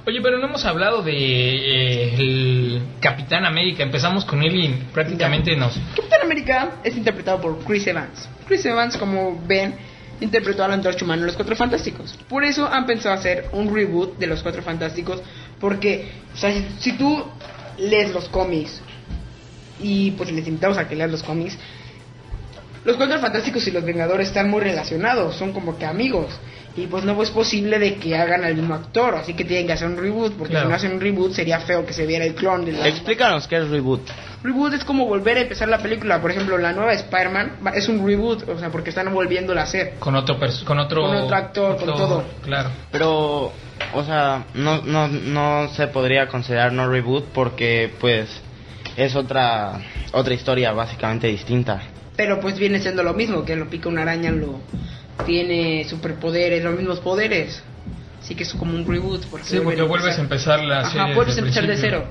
Oye, 0.08 0.22
pero 0.22 0.38
no 0.38 0.46
hemos 0.46 0.64
hablado 0.64 1.02
de 1.02 1.12
eh, 1.12 2.14
el 2.14 2.82
Capitán 2.98 3.44
América. 3.44 3.82
Empezamos 3.82 4.24
con 4.24 4.42
él 4.42 4.56
y 4.56 4.68
prácticamente 4.90 5.54
nos... 5.54 5.78
Capitán 5.94 6.22
América 6.22 6.70
es 6.82 6.96
interpretado 6.96 7.42
por 7.42 7.58
Chris 7.58 7.86
Evans. 7.88 8.26
Chris 8.46 8.64
Evans, 8.64 8.96
como 8.96 9.38
ven, 9.46 9.74
interpretó 10.22 10.64
a 10.64 10.68
la 10.68 10.72
Antorcha 10.72 11.04
en 11.04 11.26
Los 11.26 11.36
Cuatro 11.36 11.54
Fantásticos. 11.54 12.18
Por 12.26 12.42
eso 12.42 12.66
han 12.66 12.86
pensado 12.86 13.16
hacer 13.16 13.50
un 13.52 13.70
reboot 13.70 14.16
de 14.16 14.28
Los 14.28 14.42
Cuatro 14.42 14.62
Fantásticos, 14.62 15.20
porque, 15.60 16.10
o 16.32 16.36
sea, 16.38 16.54
si, 16.54 16.66
si 16.78 16.92
tú 16.92 17.22
lees 17.76 18.10
los 18.10 18.30
cómics, 18.30 18.80
y 19.78 20.12
pues 20.12 20.32
les 20.32 20.48
invitamos 20.48 20.78
a 20.78 20.88
que 20.88 20.96
lean 20.96 21.10
los 21.10 21.22
cómics, 21.22 21.58
los 22.82 22.96
Cuatro 22.96 23.18
Fantásticos 23.18 23.68
y 23.68 23.72
los 23.72 23.84
Vengadores 23.84 24.28
están 24.28 24.48
muy 24.48 24.62
relacionados, 24.62 25.36
son 25.36 25.52
como 25.52 25.76
que 25.76 25.84
amigos. 25.84 26.28
Y 26.78 26.86
pues 26.86 27.02
no 27.04 27.20
es 27.22 27.30
posible 27.30 27.78
de 27.78 27.96
que 27.96 28.16
hagan 28.16 28.44
al 28.44 28.54
mismo 28.54 28.74
actor, 28.74 29.14
así 29.16 29.34
que 29.34 29.44
tienen 29.44 29.66
que 29.66 29.72
hacer 29.72 29.88
un 29.88 29.96
reboot, 29.96 30.34
porque 30.34 30.52
Claro. 30.52 30.66
si 30.66 30.70
no 30.70 30.76
hacen 30.76 30.92
un 30.92 31.00
reboot 31.00 31.32
sería 31.32 31.58
feo 31.60 31.84
que 31.84 31.92
se 31.92 32.06
viera 32.06 32.24
el 32.24 32.34
clon 32.34 32.64
de 32.64 32.72
la... 32.72 32.86
Explícanos 32.86 33.48
qué 33.48 33.56
es 33.56 33.68
reboot. 33.68 34.02
Reboot 34.44 34.74
es 34.74 34.84
como 34.84 35.06
volver 35.06 35.36
a 35.38 35.40
empezar 35.40 35.68
la 35.68 35.78
película. 35.78 36.20
Por 36.22 36.30
ejemplo, 36.30 36.56
la 36.58 36.72
nueva 36.72 36.92
Spider-Man 36.92 37.52
va- 37.66 37.70
es 37.72 37.88
un 37.88 38.06
reboot, 38.06 38.48
o 38.48 38.58
sea, 38.58 38.70
porque 38.70 38.90
están 38.90 39.12
volviéndola 39.12 39.62
a 39.62 39.64
hacer. 39.64 39.94
Con 39.98 40.14
otro, 40.14 40.38
pers- 40.38 40.62
con 40.62 40.78
otro, 40.78 41.02
Con 41.02 41.16
otro 41.16 41.36
actor, 41.36 41.76
con 41.76 41.86
todo. 41.86 42.24
Claro. 42.44 42.70
Pero, 42.92 43.52
o 43.94 44.04
sea, 44.04 44.44
no, 44.54 44.82
no, 44.82 45.08
no 45.08 45.68
se 45.74 45.88
podría 45.88 46.28
considerar 46.28 46.72
no 46.72 46.88
reboot 46.88 47.24
porque, 47.34 47.90
pues, 48.00 48.28
es 48.96 49.16
otra, 49.16 49.80
otra 50.12 50.34
historia 50.34 50.70
básicamente 50.72 51.26
distinta. 51.26 51.80
Pero 52.16 52.40
pues 52.40 52.58
viene 52.58 52.80
siendo 52.80 53.02
lo 53.02 53.14
mismo, 53.14 53.44
que 53.44 53.54
lo 53.56 53.68
pica 53.68 53.88
una 53.88 54.02
araña, 54.02 54.30
lo 54.32 54.60
tiene 55.26 55.84
superpoderes, 55.84 56.62
los 56.64 56.76
mismos 56.76 57.00
poderes. 57.00 57.62
Así 58.20 58.34
que 58.34 58.42
es 58.42 58.52
como 58.54 58.74
un 58.74 58.86
reboot. 58.86 59.24
Porque 59.26 59.46
Sí, 59.46 59.60
porque 59.62 59.82
vuelves 59.82 60.18
a 60.18 60.20
empezar 60.20 60.62
la 60.64 60.80
Ajá, 60.80 60.90
serie. 60.90 61.14
vuelves 61.14 61.36
a 61.36 61.40
empezar 61.40 61.66
de 61.66 61.76
cero. 61.76 62.06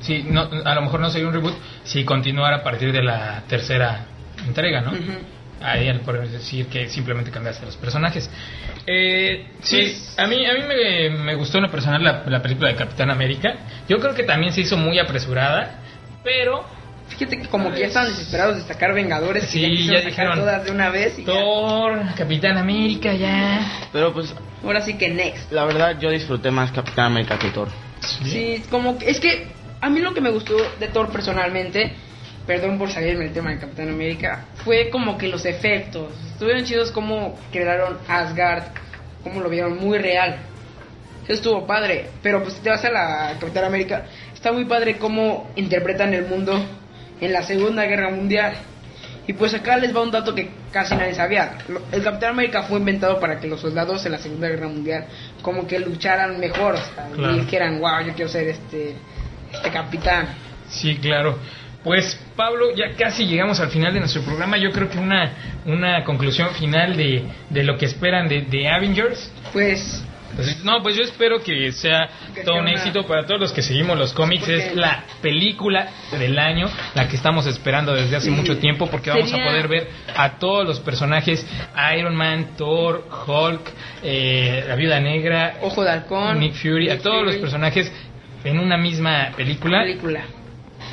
Sí, 0.00 0.24
no, 0.28 0.42
a 0.64 0.74
lo 0.74 0.82
mejor 0.82 1.00
no 1.00 1.10
sería 1.10 1.26
un 1.26 1.32
reboot 1.34 1.54
si 1.84 2.04
continuara 2.04 2.56
a 2.58 2.62
partir 2.62 2.92
de 2.92 3.02
la 3.02 3.42
tercera 3.48 4.04
entrega, 4.46 4.82
¿no? 4.82 4.92
Ahí 5.62 5.88
él 5.88 6.00
puede 6.00 6.28
decir 6.28 6.66
que 6.66 6.88
simplemente 6.90 7.30
cambiaste 7.30 7.64
los 7.64 7.76
personajes. 7.76 8.30
Eh, 8.86 9.46
sí, 9.62 9.96
a 10.18 10.26
mí, 10.26 10.44
a 10.44 10.52
mí 10.52 10.60
me, 10.68 11.10
me 11.24 11.34
gustó 11.34 11.56
en 11.58 11.64
lo 11.64 11.70
personal 11.70 12.04
la, 12.04 12.24
la 12.26 12.42
película 12.42 12.68
de 12.68 12.76
Capitán 12.76 13.10
América. 13.10 13.54
Yo 13.88 13.98
creo 13.98 14.14
que 14.14 14.22
también 14.24 14.52
se 14.52 14.60
hizo 14.60 14.76
muy 14.76 14.98
apresurada, 14.98 15.80
pero 16.22 16.62
Fíjate 17.08 17.40
que 17.40 17.48
como 17.48 17.72
que 17.72 17.80
ya 17.80 17.86
estaban 17.86 18.08
desesperados 18.10 18.56
de 18.56 18.62
sacar 18.62 18.92
Vengadores 18.92 19.44
Sí, 19.44 19.64
y 19.64 19.86
ya, 19.86 19.92
ya 19.92 19.98
sacar 19.98 20.10
dijeron, 20.10 20.38
todas 20.38 20.64
de 20.64 20.70
una 20.70 20.90
vez 20.90 21.18
y 21.18 21.24
ya. 21.24 21.32
Thor, 21.32 22.00
Capitán 22.16 22.58
América, 22.58 23.12
ya. 23.14 23.60
Pero, 23.92 24.12
pues, 24.12 24.34
Ahora 24.64 24.80
sí 24.82 24.94
que 24.94 25.08
next. 25.08 25.50
la 25.52 25.64
verdad 25.64 25.98
yo 26.00 26.10
disfruté 26.10 26.50
más 26.50 26.72
Capitán 26.72 27.06
América 27.06 27.38
que 27.38 27.50
Thor. 27.50 27.68
Sí, 28.24 28.62
como 28.70 28.98
que 28.98 29.08
es 29.10 29.20
que 29.20 29.46
a 29.80 29.88
mí 29.88 30.00
lo 30.00 30.12
que 30.14 30.20
me 30.20 30.30
gustó 30.30 30.56
de 30.78 30.88
Thor 30.88 31.10
personalmente, 31.10 31.92
perdón 32.46 32.76
por 32.78 32.90
salirme 32.90 33.24
del 33.24 33.32
tema 33.32 33.50
de 33.50 33.58
Capitán 33.58 33.88
América, 33.88 34.46
fue 34.64 34.90
como 34.90 35.16
que 35.16 35.28
los 35.28 35.44
efectos. 35.46 36.12
Estuvieron 36.32 36.64
chidos 36.64 36.90
como 36.90 37.38
crearon 37.52 37.98
Asgard, 38.08 38.64
como 39.22 39.40
lo 39.40 39.48
vieron 39.48 39.78
muy 39.78 39.98
real. 39.98 40.36
Eso 41.24 41.32
estuvo 41.34 41.66
padre, 41.66 42.10
pero 42.22 42.42
pues 42.42 42.54
si 42.54 42.60
te 42.60 42.70
vas 42.70 42.84
a 42.84 42.90
la 42.90 43.34
Capitán 43.40 43.64
América, 43.64 44.04
está 44.34 44.52
muy 44.52 44.64
padre 44.64 44.96
cómo 44.96 45.50
interpretan 45.56 46.14
el 46.14 46.26
mundo 46.26 46.60
en 47.20 47.32
la 47.32 47.42
Segunda 47.42 47.84
Guerra 47.84 48.10
Mundial. 48.10 48.54
Y 49.28 49.32
pues 49.32 49.52
acá 49.54 49.76
les 49.76 49.94
va 49.94 50.02
un 50.02 50.10
dato 50.12 50.34
que 50.34 50.50
casi 50.72 50.94
nadie 50.94 51.14
sabía. 51.14 51.58
El 51.90 52.02
Capitán 52.04 52.30
América 52.30 52.62
fue 52.62 52.78
inventado 52.78 53.18
para 53.18 53.40
que 53.40 53.48
los 53.48 53.60
soldados 53.60 54.06
en 54.06 54.12
la 54.12 54.18
Segunda 54.18 54.48
Guerra 54.48 54.68
Mundial 54.68 55.06
como 55.42 55.66
que 55.66 55.80
lucharan 55.80 56.38
mejor, 56.38 56.74
o 56.74 56.76
sea, 56.78 57.08
Claro. 57.12 57.36
y 57.36 57.40
dijeran, 57.40 57.80
wow, 57.80 58.00
yo 58.06 58.12
quiero 58.14 58.30
ser 58.30 58.48
este, 58.48 58.94
este 59.52 59.70
capitán. 59.70 60.28
Sí, 60.68 60.96
claro. 60.96 61.38
Pues 61.82 62.18
Pablo, 62.36 62.74
ya 62.76 62.94
casi 62.96 63.26
llegamos 63.26 63.58
al 63.60 63.68
final 63.70 63.92
de 63.94 64.00
nuestro 64.00 64.22
programa. 64.22 64.56
Yo 64.58 64.70
creo 64.72 64.88
que 64.88 64.98
una, 64.98 65.32
una 65.66 66.04
conclusión 66.04 66.50
final 66.50 66.96
de, 66.96 67.24
de 67.50 67.62
lo 67.64 67.76
que 67.78 67.86
esperan 67.86 68.28
de, 68.28 68.42
de 68.42 68.68
Avengers. 68.68 69.30
Pues 69.52 70.04
No, 70.64 70.82
pues 70.82 70.96
yo 70.96 71.02
espero 71.02 71.42
que 71.42 71.72
sea 71.72 72.08
Que 72.34 72.42
todo 72.42 72.54
sea 72.54 72.62
un 72.62 72.68
una- 72.68 72.72
éxito 72.72 73.06
para 73.06 73.24
todos 73.26 73.40
los 73.40 73.52
que 73.52 73.62
seguimos 73.62 73.98
los 73.98 74.12
cómics. 74.12 74.40
Porque- 74.44 74.56
Es 74.68 74.76
la 74.76 75.04
película 75.22 75.88
del 76.18 76.38
año, 76.38 76.68
la 76.94 77.08
que 77.08 77.16
estamos 77.16 77.46
esperando 77.46 77.94
desde 77.94 78.16
hace 78.16 78.26
Sí. 78.26 78.32
mucho 78.32 78.58
tiempo, 78.58 78.86
porque 78.88 79.10
vamos 79.10 79.32
a 79.32 79.36
poder 79.38 79.68
ver 79.68 79.88
a 80.14 80.38
todos 80.38 80.66
los 80.66 80.80
personajes: 80.80 81.46
Iron 81.98 82.14
Man, 82.14 82.56
Thor, 82.56 83.06
Hulk, 83.26 83.70
eh, 84.02 84.64
la 84.68 84.74
Viuda 84.76 85.00
Negra, 85.00 85.58
Ojo 85.62 85.82
de 85.82 85.90
Halcón, 85.90 86.38
Nick 86.40 86.54
Fury, 86.54 86.90
a 86.90 86.98
todos 86.98 87.24
los 87.24 87.36
personajes 87.36 87.90
en 88.44 88.58
una 88.58 88.76
misma 88.76 89.32
película. 89.36 89.80
película. 89.82 90.22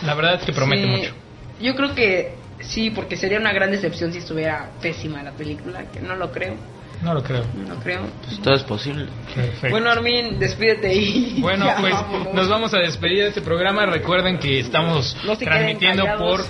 La 0.05 0.13
verdad 0.15 0.35
es 0.35 0.43
que 0.43 0.53
promete 0.53 0.83
Sí, 0.83 0.89
mucho. 0.89 1.13
Yo 1.61 1.75
creo 1.75 1.93
que 1.93 2.35
sí, 2.61 2.89
porque 2.91 3.15
sería 3.17 3.37
una 3.39 3.51
gran 3.53 3.71
decepción 3.71 4.11
si 4.11 4.19
estuviera 4.19 4.69
pésima 4.81 5.21
la 5.21 5.31
película, 5.31 5.83
que 5.91 5.99
no 5.99 6.15
lo 6.15 6.31
creo, 6.31 6.55
No 7.03 7.13
lo 7.13 7.21
creo. 7.23 7.43
no 7.55 7.73
lo 7.75 7.79
creo. 7.81 8.01
Pues 8.25 8.39
todo 8.41 8.53
es 8.53 8.63
posible. 8.63 9.07
Perfecto. 9.35 9.69
Bueno, 9.69 9.89
Armin, 9.91 10.39
despídete 10.39 10.93
y 10.95 11.37
Bueno, 11.41 11.65
ya, 11.65 11.77
pues 11.79 11.93
vámonos. 11.93 12.33
nos 12.33 12.49
vamos 12.49 12.73
a 12.73 12.79
despedir 12.79 13.23
de 13.23 13.27
este 13.29 13.41
programa. 13.41 13.85
Recuerden 13.85 14.39
que 14.39 14.59
estamos 14.59 15.17
No 15.25 15.37
transmitiendo 15.37 16.05
por. 16.17 16.43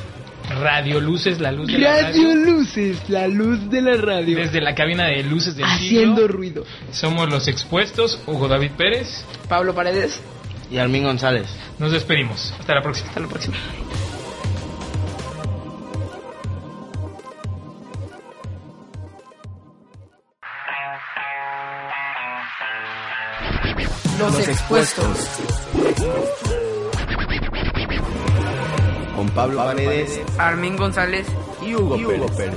Radio 0.61 0.99
Luces, 0.99 1.39
la 1.39 1.53
luz 1.53 1.67
de 1.71 1.79
la 1.79 2.01
radio. 2.01 2.35
Luces, 2.35 3.09
la 3.09 3.27
luz 3.29 3.69
de 3.69 3.81
la 3.81 3.93
radio. 3.93 4.35
Desde 4.37 4.59
la 4.59 4.75
cabina 4.75 5.05
de 5.05 5.23
Luces 5.23 5.55
del 5.55 5.65
Haciendo 5.65 6.17
Siglo. 6.23 6.27
ruido. 6.27 6.65
Somos 6.91 7.29
los 7.31 7.47
expuestos, 7.47 8.21
Hugo 8.27 8.49
David 8.49 8.71
Pérez. 8.77 9.23
Pablo 9.47 9.73
Paredes. 9.73 10.19
Y 10.69 10.77
Armin 10.79 11.03
González. 11.03 11.47
Nos 11.79 11.93
despedimos. 11.93 12.53
Hasta 12.59 12.75
la 12.75 12.81
próxima. 12.81 13.07
Hasta 13.07 13.21
la 13.21 13.27
próxima. 13.27 13.55
Los 24.19 24.47
expuestos. 24.47 25.27
Con 29.15 29.29
Pablo 29.29 29.57
Paredes 29.57 30.19
Armin 30.37 30.77
González. 30.77 31.25
y 31.65 31.75
Hugo 31.75 32.27
Pérez. 32.35 32.53